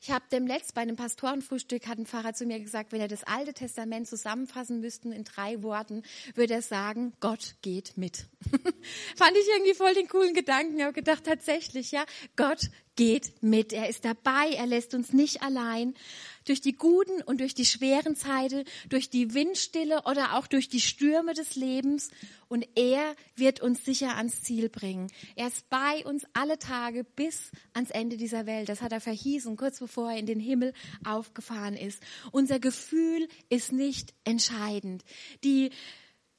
Ich 0.00 0.10
habe 0.10 0.24
dem 0.32 0.46
letzt 0.46 0.74
bei 0.74 0.82
einem 0.82 0.96
Pastorenfrühstück 0.96 1.86
hat 1.86 1.98
ein 1.98 2.06
Pfarrer 2.06 2.34
zu 2.34 2.46
mir 2.46 2.60
gesagt, 2.60 2.92
wenn 2.92 3.00
er 3.00 3.08
das 3.08 3.24
Alte 3.24 3.54
Testament 3.54 4.08
zusammenfassen 4.08 4.80
müssten 4.80 5.12
in 5.12 5.24
drei 5.24 5.62
Worten, 5.62 6.02
würde 6.34 6.54
er 6.54 6.62
sagen, 6.62 7.12
Gott 7.20 7.56
geht 7.62 7.96
mit. 7.96 8.26
Fand 9.16 9.36
ich 9.36 9.48
irgendwie 9.54 9.74
voll 9.74 9.94
den 9.94 10.08
coolen 10.08 10.34
Gedanken. 10.34 10.76
Ich 10.76 10.82
habe 10.82 10.92
gedacht, 10.92 11.24
tatsächlich, 11.24 11.92
ja, 11.92 12.04
Gott 12.36 12.70
geht 12.96 13.42
mit. 13.42 13.72
Er 13.72 13.88
ist 13.88 14.04
dabei, 14.04 14.50
er 14.54 14.66
lässt 14.66 14.94
uns 14.94 15.12
nicht 15.12 15.42
allein. 15.42 15.94
Durch 16.44 16.60
die 16.60 16.72
guten 16.72 17.22
und 17.22 17.40
durch 17.40 17.54
die 17.54 17.64
schweren 17.64 18.16
Zeiten, 18.16 18.64
durch 18.88 19.10
die 19.10 19.34
Windstille 19.34 20.02
oder 20.04 20.36
auch 20.36 20.46
durch 20.46 20.68
die 20.68 20.80
Stürme 20.80 21.34
des 21.34 21.56
Lebens. 21.56 22.10
Und 22.48 22.66
er 22.74 23.14
wird 23.34 23.60
uns 23.60 23.84
sicher 23.84 24.16
ans 24.16 24.42
Ziel 24.42 24.68
bringen. 24.68 25.10
Er 25.36 25.46
ist 25.46 25.68
bei 25.70 26.04
uns 26.04 26.24
alle 26.34 26.58
Tage 26.58 27.04
bis 27.04 27.50
ans 27.72 27.90
Ende 27.90 28.16
dieser 28.16 28.46
Welt. 28.46 28.68
Das 28.68 28.82
hat 28.82 28.92
er 28.92 29.00
verhießen, 29.00 29.56
kurz 29.56 29.78
bevor 29.78 30.10
er 30.10 30.18
in 30.18 30.26
den 30.26 30.40
Himmel 30.40 30.74
aufgefahren 31.04 31.74
ist. 31.74 32.02
Unser 32.30 32.60
Gefühl 32.60 33.28
ist 33.48 33.72
nicht 33.72 34.12
entscheidend. 34.24 35.04
Die 35.44 35.70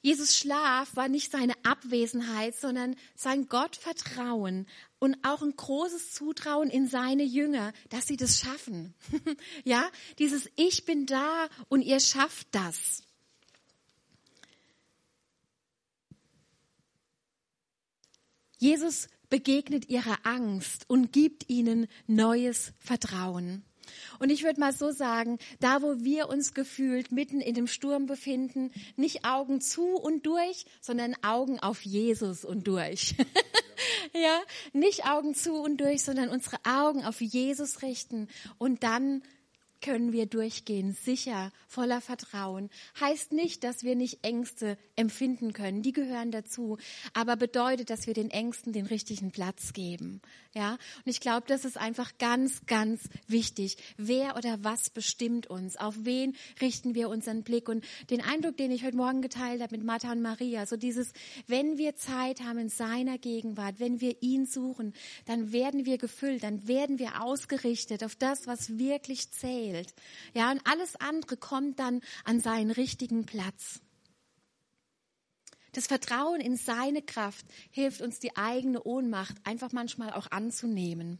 Jesus 0.04 0.36
Schlaf 0.36 0.96
war 0.96 1.08
nicht 1.08 1.32
seine 1.32 1.54
Abwesenheit, 1.64 2.54
sondern 2.54 2.94
sein 3.16 3.48
Gottvertrauen 3.48 4.66
und 4.98 5.16
auch 5.24 5.40
ein 5.40 5.56
großes 5.56 6.12
Zutrauen 6.12 6.68
in 6.68 6.86
seine 6.88 7.22
Jünger, 7.22 7.72
dass 7.88 8.06
sie 8.06 8.18
das 8.18 8.38
schaffen. 8.38 8.92
ja, 9.64 9.90
dieses 10.18 10.50
Ich 10.56 10.84
bin 10.84 11.06
da 11.06 11.48
und 11.70 11.80
ihr 11.80 12.00
schafft 12.00 12.48
das. 12.50 13.02
Jesus 18.58 19.08
begegnet 19.30 19.88
ihrer 19.88 20.18
Angst 20.24 20.84
und 20.86 21.14
gibt 21.14 21.48
ihnen 21.48 21.86
neues 22.06 22.74
Vertrauen. 22.78 23.64
Und 24.18 24.30
ich 24.30 24.44
würde 24.44 24.60
mal 24.60 24.72
so 24.72 24.90
sagen, 24.90 25.38
da 25.60 25.82
wo 25.82 26.04
wir 26.04 26.28
uns 26.28 26.54
gefühlt 26.54 27.12
mitten 27.12 27.40
in 27.40 27.54
dem 27.54 27.66
Sturm 27.66 28.06
befinden, 28.06 28.70
nicht 28.96 29.24
Augen 29.24 29.60
zu 29.60 29.96
und 29.96 30.26
durch, 30.26 30.66
sondern 30.80 31.14
Augen 31.22 31.60
auf 31.60 31.82
Jesus 31.82 32.44
und 32.44 32.66
durch. 32.66 33.14
ja, 34.12 34.40
nicht 34.72 35.06
Augen 35.06 35.34
zu 35.34 35.54
und 35.54 35.78
durch, 35.78 36.02
sondern 36.02 36.28
unsere 36.28 36.58
Augen 36.64 37.04
auf 37.04 37.20
Jesus 37.20 37.82
richten 37.82 38.28
und 38.58 38.82
dann 38.82 39.22
können 39.84 40.14
wir 40.14 40.24
durchgehen, 40.24 40.94
sicher, 40.94 41.52
voller 41.68 42.00
Vertrauen. 42.00 42.70
Heißt 43.00 43.32
nicht, 43.32 43.64
dass 43.64 43.84
wir 43.84 43.96
nicht 43.96 44.24
Ängste 44.24 44.78
empfinden 44.96 45.52
können, 45.52 45.82
die 45.82 45.92
gehören 45.92 46.30
dazu, 46.30 46.78
aber 47.12 47.36
bedeutet, 47.36 47.90
dass 47.90 48.06
wir 48.06 48.14
den 48.14 48.30
Ängsten 48.30 48.72
den 48.72 48.86
richtigen 48.86 49.30
Platz 49.30 49.74
geben. 49.74 50.22
Ja, 50.54 50.72
und 50.72 51.10
ich 51.10 51.20
glaube, 51.20 51.46
das 51.48 51.66
ist 51.66 51.76
einfach 51.76 52.16
ganz, 52.16 52.64
ganz 52.66 53.02
wichtig. 53.26 53.76
Wer 53.98 54.36
oder 54.36 54.62
was 54.62 54.88
bestimmt 54.88 55.48
uns? 55.48 55.76
Auf 55.76 55.96
wen 55.98 56.34
richten 56.62 56.94
wir 56.94 57.10
unseren 57.10 57.42
Blick? 57.42 57.68
Und 57.68 57.84
den 58.08 58.22
Eindruck, 58.22 58.56
den 58.56 58.70
ich 58.70 58.84
heute 58.84 58.96
Morgen 58.96 59.20
geteilt 59.20 59.60
habe 59.60 59.76
mit 59.76 59.84
Martha 59.84 60.12
und 60.12 60.22
Maria, 60.22 60.64
so 60.64 60.76
dieses, 60.76 61.12
wenn 61.46 61.76
wir 61.76 61.96
Zeit 61.96 62.40
haben 62.40 62.58
in 62.58 62.68
seiner 62.70 63.18
Gegenwart, 63.18 63.80
wenn 63.80 64.00
wir 64.00 64.22
ihn 64.22 64.46
suchen, 64.46 64.94
dann 65.26 65.52
werden 65.52 65.84
wir 65.84 65.98
gefüllt, 65.98 66.42
dann 66.42 66.66
werden 66.68 66.98
wir 66.98 67.20
ausgerichtet 67.20 68.02
auf 68.02 68.14
das, 68.14 68.46
was 68.46 68.78
wirklich 68.78 69.30
zählt. 69.32 69.73
Ja, 70.34 70.50
und 70.50 70.60
alles 70.64 70.96
andere 70.96 71.36
kommt 71.36 71.78
dann 71.78 72.00
an 72.24 72.40
seinen 72.40 72.70
richtigen 72.70 73.26
Platz. 73.26 73.80
Das 75.74 75.88
Vertrauen 75.88 76.40
in 76.40 76.56
seine 76.56 77.02
Kraft 77.02 77.44
hilft 77.70 78.00
uns, 78.00 78.20
die 78.20 78.36
eigene 78.36 78.82
Ohnmacht 78.84 79.34
einfach 79.42 79.72
manchmal 79.72 80.12
auch 80.12 80.30
anzunehmen. 80.30 81.18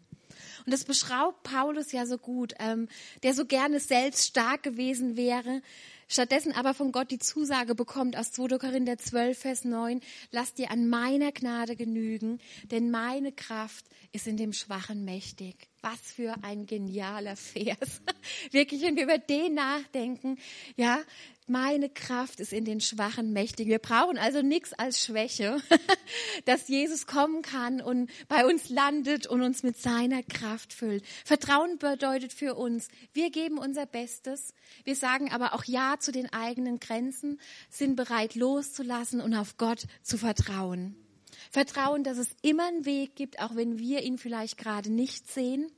Und 0.64 0.72
das 0.72 0.84
beschreibt 0.84 1.42
Paulus 1.42 1.90
ja 1.92 2.06
so 2.06 2.18
gut, 2.18 2.54
ähm, 2.60 2.88
der 3.24 3.34
so 3.34 3.44
gerne 3.46 3.80
selbst 3.80 4.26
stark 4.28 4.62
gewesen 4.62 5.16
wäre, 5.16 5.60
stattdessen 6.08 6.52
aber 6.52 6.72
von 6.72 6.92
Gott 6.92 7.10
die 7.10 7.18
Zusage 7.18 7.74
bekommt 7.74 8.16
aus 8.16 8.30
2. 8.32 8.58
Korinther 8.58 8.96
12, 8.96 9.38
Vers 9.38 9.64
9, 9.64 10.00
lass 10.30 10.54
dir 10.54 10.70
an 10.70 10.88
meiner 10.88 11.32
Gnade 11.32 11.74
genügen, 11.74 12.38
denn 12.70 12.90
meine 12.90 13.32
Kraft 13.32 13.84
ist 14.12 14.26
in 14.28 14.36
dem 14.36 14.52
Schwachen 14.52 15.04
mächtig. 15.04 15.68
Was 15.84 16.00
für 16.00 16.34
ein 16.40 16.64
genialer 16.64 17.36
Vers. 17.36 18.00
Wirklich, 18.52 18.80
wenn 18.80 18.96
wir 18.96 19.02
über 19.02 19.18
den 19.18 19.52
nachdenken, 19.52 20.38
ja, 20.76 20.98
meine 21.46 21.90
Kraft 21.90 22.40
ist 22.40 22.54
in 22.54 22.64
den 22.64 22.80
Schwachen 22.80 23.34
mächtig. 23.34 23.68
Wir 23.68 23.78
brauchen 23.78 24.16
also 24.16 24.40
nichts 24.40 24.72
als 24.72 25.04
Schwäche, 25.04 25.60
dass 26.46 26.68
Jesus 26.68 27.06
kommen 27.06 27.42
kann 27.42 27.82
und 27.82 28.10
bei 28.28 28.46
uns 28.46 28.70
landet 28.70 29.26
und 29.26 29.42
uns 29.42 29.62
mit 29.62 29.76
seiner 29.76 30.22
Kraft 30.22 30.72
füllt. 30.72 31.04
Vertrauen 31.22 31.76
bedeutet 31.76 32.32
für 32.32 32.54
uns, 32.54 32.88
wir 33.12 33.30
geben 33.30 33.58
unser 33.58 33.84
Bestes. 33.84 34.54
Wir 34.84 34.96
sagen 34.96 35.32
aber 35.32 35.52
auch 35.52 35.64
Ja 35.64 35.96
zu 35.98 36.12
den 36.12 36.32
eigenen 36.32 36.80
Grenzen, 36.80 37.38
sind 37.68 37.94
bereit 37.94 38.36
loszulassen 38.36 39.20
und 39.20 39.34
auf 39.34 39.58
Gott 39.58 39.82
zu 40.02 40.16
vertrauen. 40.16 41.03
Vertrauen, 41.50 42.04
dass 42.04 42.18
es 42.18 42.28
immer 42.42 42.66
einen 42.66 42.84
Weg 42.84 43.16
gibt, 43.16 43.40
auch 43.40 43.54
wenn 43.56 43.78
wir 43.78 44.02
ihn 44.02 44.18
vielleicht 44.18 44.58
gerade 44.58 44.90
nicht 44.90 45.30
sehen. 45.30 45.70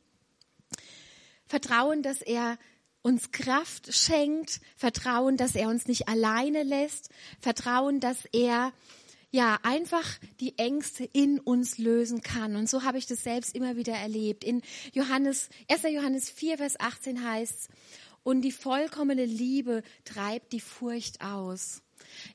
Vertrauen, 1.46 2.02
dass 2.02 2.22
er 2.22 2.58
uns 3.02 3.30
Kraft 3.30 3.94
schenkt, 3.94 4.60
Vertrauen, 4.76 5.36
dass 5.36 5.54
er 5.54 5.68
uns 5.68 5.86
nicht 5.86 6.08
alleine 6.08 6.64
lässt, 6.64 7.10
Vertrauen, 7.40 8.00
dass 8.00 8.24
er 8.32 8.72
ja 9.30 9.58
einfach 9.62 10.18
die 10.40 10.58
Ängste 10.58 11.04
in 11.04 11.38
uns 11.38 11.78
lösen 11.78 12.22
kann. 12.22 12.56
Und 12.56 12.68
so 12.68 12.82
habe 12.82 12.98
ich 12.98 13.06
das 13.06 13.22
selbst 13.22 13.54
immer 13.54 13.76
wieder 13.76 13.92
erlebt. 13.92 14.42
In 14.42 14.62
Johannes, 14.92 15.50
1. 15.68 15.82
Johannes 15.84 16.30
4, 16.30 16.58
Vers 16.58 16.80
18 16.80 17.22
heißt, 17.22 17.68
und 18.24 18.40
die 18.42 18.50
vollkommene 18.50 19.24
Liebe 19.24 19.84
treibt 20.04 20.52
die 20.52 20.60
Furcht 20.60 21.20
aus. 21.20 21.82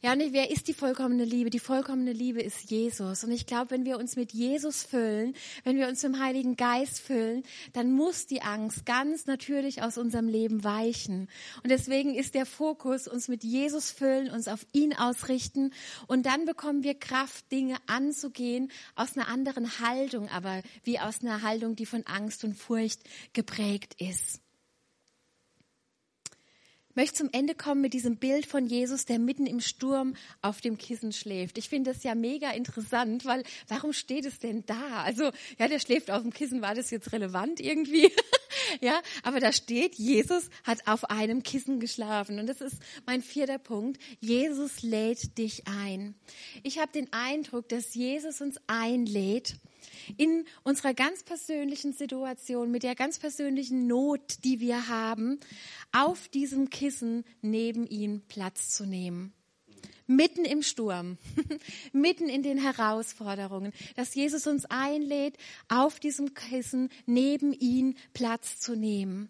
Ja, 0.01 0.13
und 0.13 0.33
wer 0.33 0.49
ist 0.49 0.67
die 0.67 0.73
vollkommene 0.73 1.25
Liebe? 1.25 1.49
Die 1.49 1.59
vollkommene 1.59 2.13
Liebe 2.13 2.41
ist 2.41 2.69
Jesus. 2.71 3.23
Und 3.23 3.31
ich 3.31 3.45
glaube, 3.45 3.71
wenn 3.71 3.85
wir 3.85 3.97
uns 3.97 4.15
mit 4.15 4.33
Jesus 4.33 4.83
füllen, 4.83 5.35
wenn 5.63 5.77
wir 5.77 5.87
uns 5.87 6.01
mit 6.03 6.13
dem 6.13 6.21
Heiligen 6.21 6.55
Geist 6.55 6.99
füllen, 6.99 7.43
dann 7.73 7.91
muss 7.91 8.25
die 8.25 8.41
Angst 8.41 8.85
ganz 8.85 9.25
natürlich 9.25 9.83
aus 9.83 9.97
unserem 9.97 10.27
Leben 10.27 10.63
weichen. 10.63 11.29
Und 11.63 11.69
deswegen 11.69 12.15
ist 12.15 12.35
der 12.35 12.45
Fokus, 12.45 13.07
uns 13.07 13.27
mit 13.27 13.43
Jesus 13.43 13.91
füllen, 13.91 14.29
uns 14.29 14.47
auf 14.47 14.65
ihn 14.71 14.93
ausrichten. 14.93 15.71
Und 16.07 16.25
dann 16.25 16.45
bekommen 16.45 16.83
wir 16.83 16.95
Kraft, 16.95 17.51
Dinge 17.51 17.77
anzugehen 17.87 18.71
aus 18.95 19.17
einer 19.17 19.27
anderen 19.27 19.79
Haltung, 19.79 20.29
aber 20.29 20.61
wie 20.83 20.99
aus 20.99 21.21
einer 21.21 21.41
Haltung, 21.41 21.75
die 21.75 21.85
von 21.85 22.03
Angst 22.05 22.43
und 22.43 22.55
Furcht 22.55 23.01
geprägt 23.33 23.95
ist 23.99 24.41
möchte 26.95 27.17
zum 27.17 27.29
Ende 27.31 27.55
kommen 27.55 27.81
mit 27.81 27.93
diesem 27.93 28.17
Bild 28.17 28.45
von 28.45 28.65
Jesus, 28.65 29.05
der 29.05 29.19
mitten 29.19 29.45
im 29.45 29.59
Sturm 29.59 30.15
auf 30.41 30.61
dem 30.61 30.77
Kissen 30.77 31.11
schläft. 31.11 31.57
Ich 31.57 31.69
finde 31.69 31.91
das 31.91 32.03
ja 32.03 32.15
mega 32.15 32.51
interessant, 32.51 33.25
weil 33.25 33.43
warum 33.67 33.93
steht 33.93 34.25
es 34.25 34.39
denn 34.39 34.63
da? 34.65 35.03
Also, 35.03 35.31
ja, 35.59 35.67
der 35.67 35.79
schläft 35.79 36.11
auf 36.11 36.21
dem 36.21 36.33
Kissen, 36.33 36.61
war 36.61 36.75
das 36.75 36.91
jetzt 36.91 37.11
relevant 37.11 37.59
irgendwie? 37.59 38.11
ja, 38.81 39.01
aber 39.23 39.39
da 39.39 39.51
steht, 39.51 39.95
Jesus 39.95 40.49
hat 40.63 40.87
auf 40.87 41.09
einem 41.09 41.43
Kissen 41.43 41.79
geschlafen. 41.79 42.39
Und 42.39 42.47
das 42.47 42.61
ist 42.61 42.77
mein 43.05 43.21
vierter 43.21 43.57
Punkt. 43.57 44.01
Jesus 44.19 44.81
lädt 44.81 45.37
dich 45.37 45.67
ein. 45.67 46.15
Ich 46.63 46.79
habe 46.79 46.91
den 46.91 47.11
Eindruck, 47.11 47.69
dass 47.69 47.93
Jesus 47.93 48.41
uns 48.41 48.57
einlädt, 48.67 49.55
in 50.17 50.45
unserer 50.63 50.93
ganz 50.93 51.23
persönlichen 51.23 51.93
Situation, 51.93 52.71
mit 52.71 52.83
der 52.83 52.95
ganz 52.95 53.19
persönlichen 53.19 53.87
Not, 53.87 54.43
die 54.43 54.59
wir 54.59 54.87
haben, 54.87 55.39
auf 55.91 56.27
diesem 56.27 56.69
Kissen 56.69 57.23
neben 57.41 57.85
ihm 57.87 58.21
Platz 58.27 58.69
zu 58.69 58.85
nehmen. 58.85 59.33
Mitten 60.15 60.43
im 60.43 60.61
Sturm, 60.61 61.17
mitten 61.93 62.27
in 62.27 62.43
den 62.43 62.57
Herausforderungen, 62.57 63.71
dass 63.95 64.13
Jesus 64.13 64.45
uns 64.45 64.65
einlädt, 64.65 65.37
auf 65.69 65.99
diesem 65.99 66.33
Kissen 66.33 66.89
neben 67.05 67.53
ihn 67.53 67.95
Platz 68.13 68.59
zu 68.59 68.75
nehmen. 68.75 69.29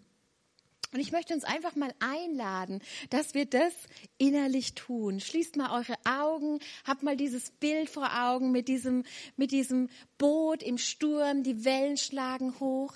Und 0.92 1.00
ich 1.00 1.12
möchte 1.12 1.32
uns 1.32 1.44
einfach 1.44 1.74
mal 1.74 1.94
einladen, 2.00 2.82
dass 3.08 3.32
wir 3.32 3.46
das 3.46 3.72
innerlich 4.18 4.74
tun. 4.74 5.20
Schließt 5.20 5.56
mal 5.56 5.70
eure 5.70 5.96
Augen, 6.04 6.58
habt 6.84 7.02
mal 7.02 7.16
dieses 7.16 7.50
Bild 7.50 7.88
vor 7.88 8.10
Augen 8.12 8.52
mit 8.52 8.68
diesem, 8.68 9.04
mit 9.36 9.52
diesem 9.52 9.88
Boot 10.18 10.62
im 10.62 10.76
Sturm, 10.76 11.44
die 11.44 11.64
Wellen 11.64 11.96
schlagen 11.96 12.60
hoch. 12.60 12.94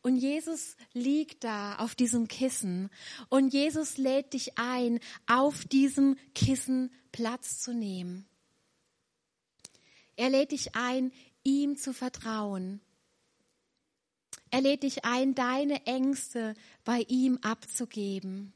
Und 0.00 0.16
Jesus 0.16 0.76
liegt 0.92 1.44
da 1.44 1.76
auf 1.76 1.94
diesem 1.94 2.28
Kissen. 2.28 2.90
Und 3.28 3.52
Jesus 3.52 3.98
lädt 3.98 4.32
dich 4.32 4.56
ein, 4.56 5.00
auf 5.26 5.64
diesem 5.66 6.16
Kissen 6.34 6.90
Platz 7.14 7.60
zu 7.60 7.72
nehmen. 7.72 8.26
Er 10.16 10.30
lädt 10.30 10.50
dich 10.50 10.74
ein, 10.74 11.12
ihm 11.44 11.76
zu 11.76 11.92
vertrauen. 11.92 12.80
Er 14.50 14.60
lädt 14.60 14.82
dich 14.82 15.04
ein, 15.04 15.36
deine 15.36 15.86
Ängste 15.86 16.56
bei 16.82 17.02
ihm 17.06 17.38
abzugeben. 17.40 18.52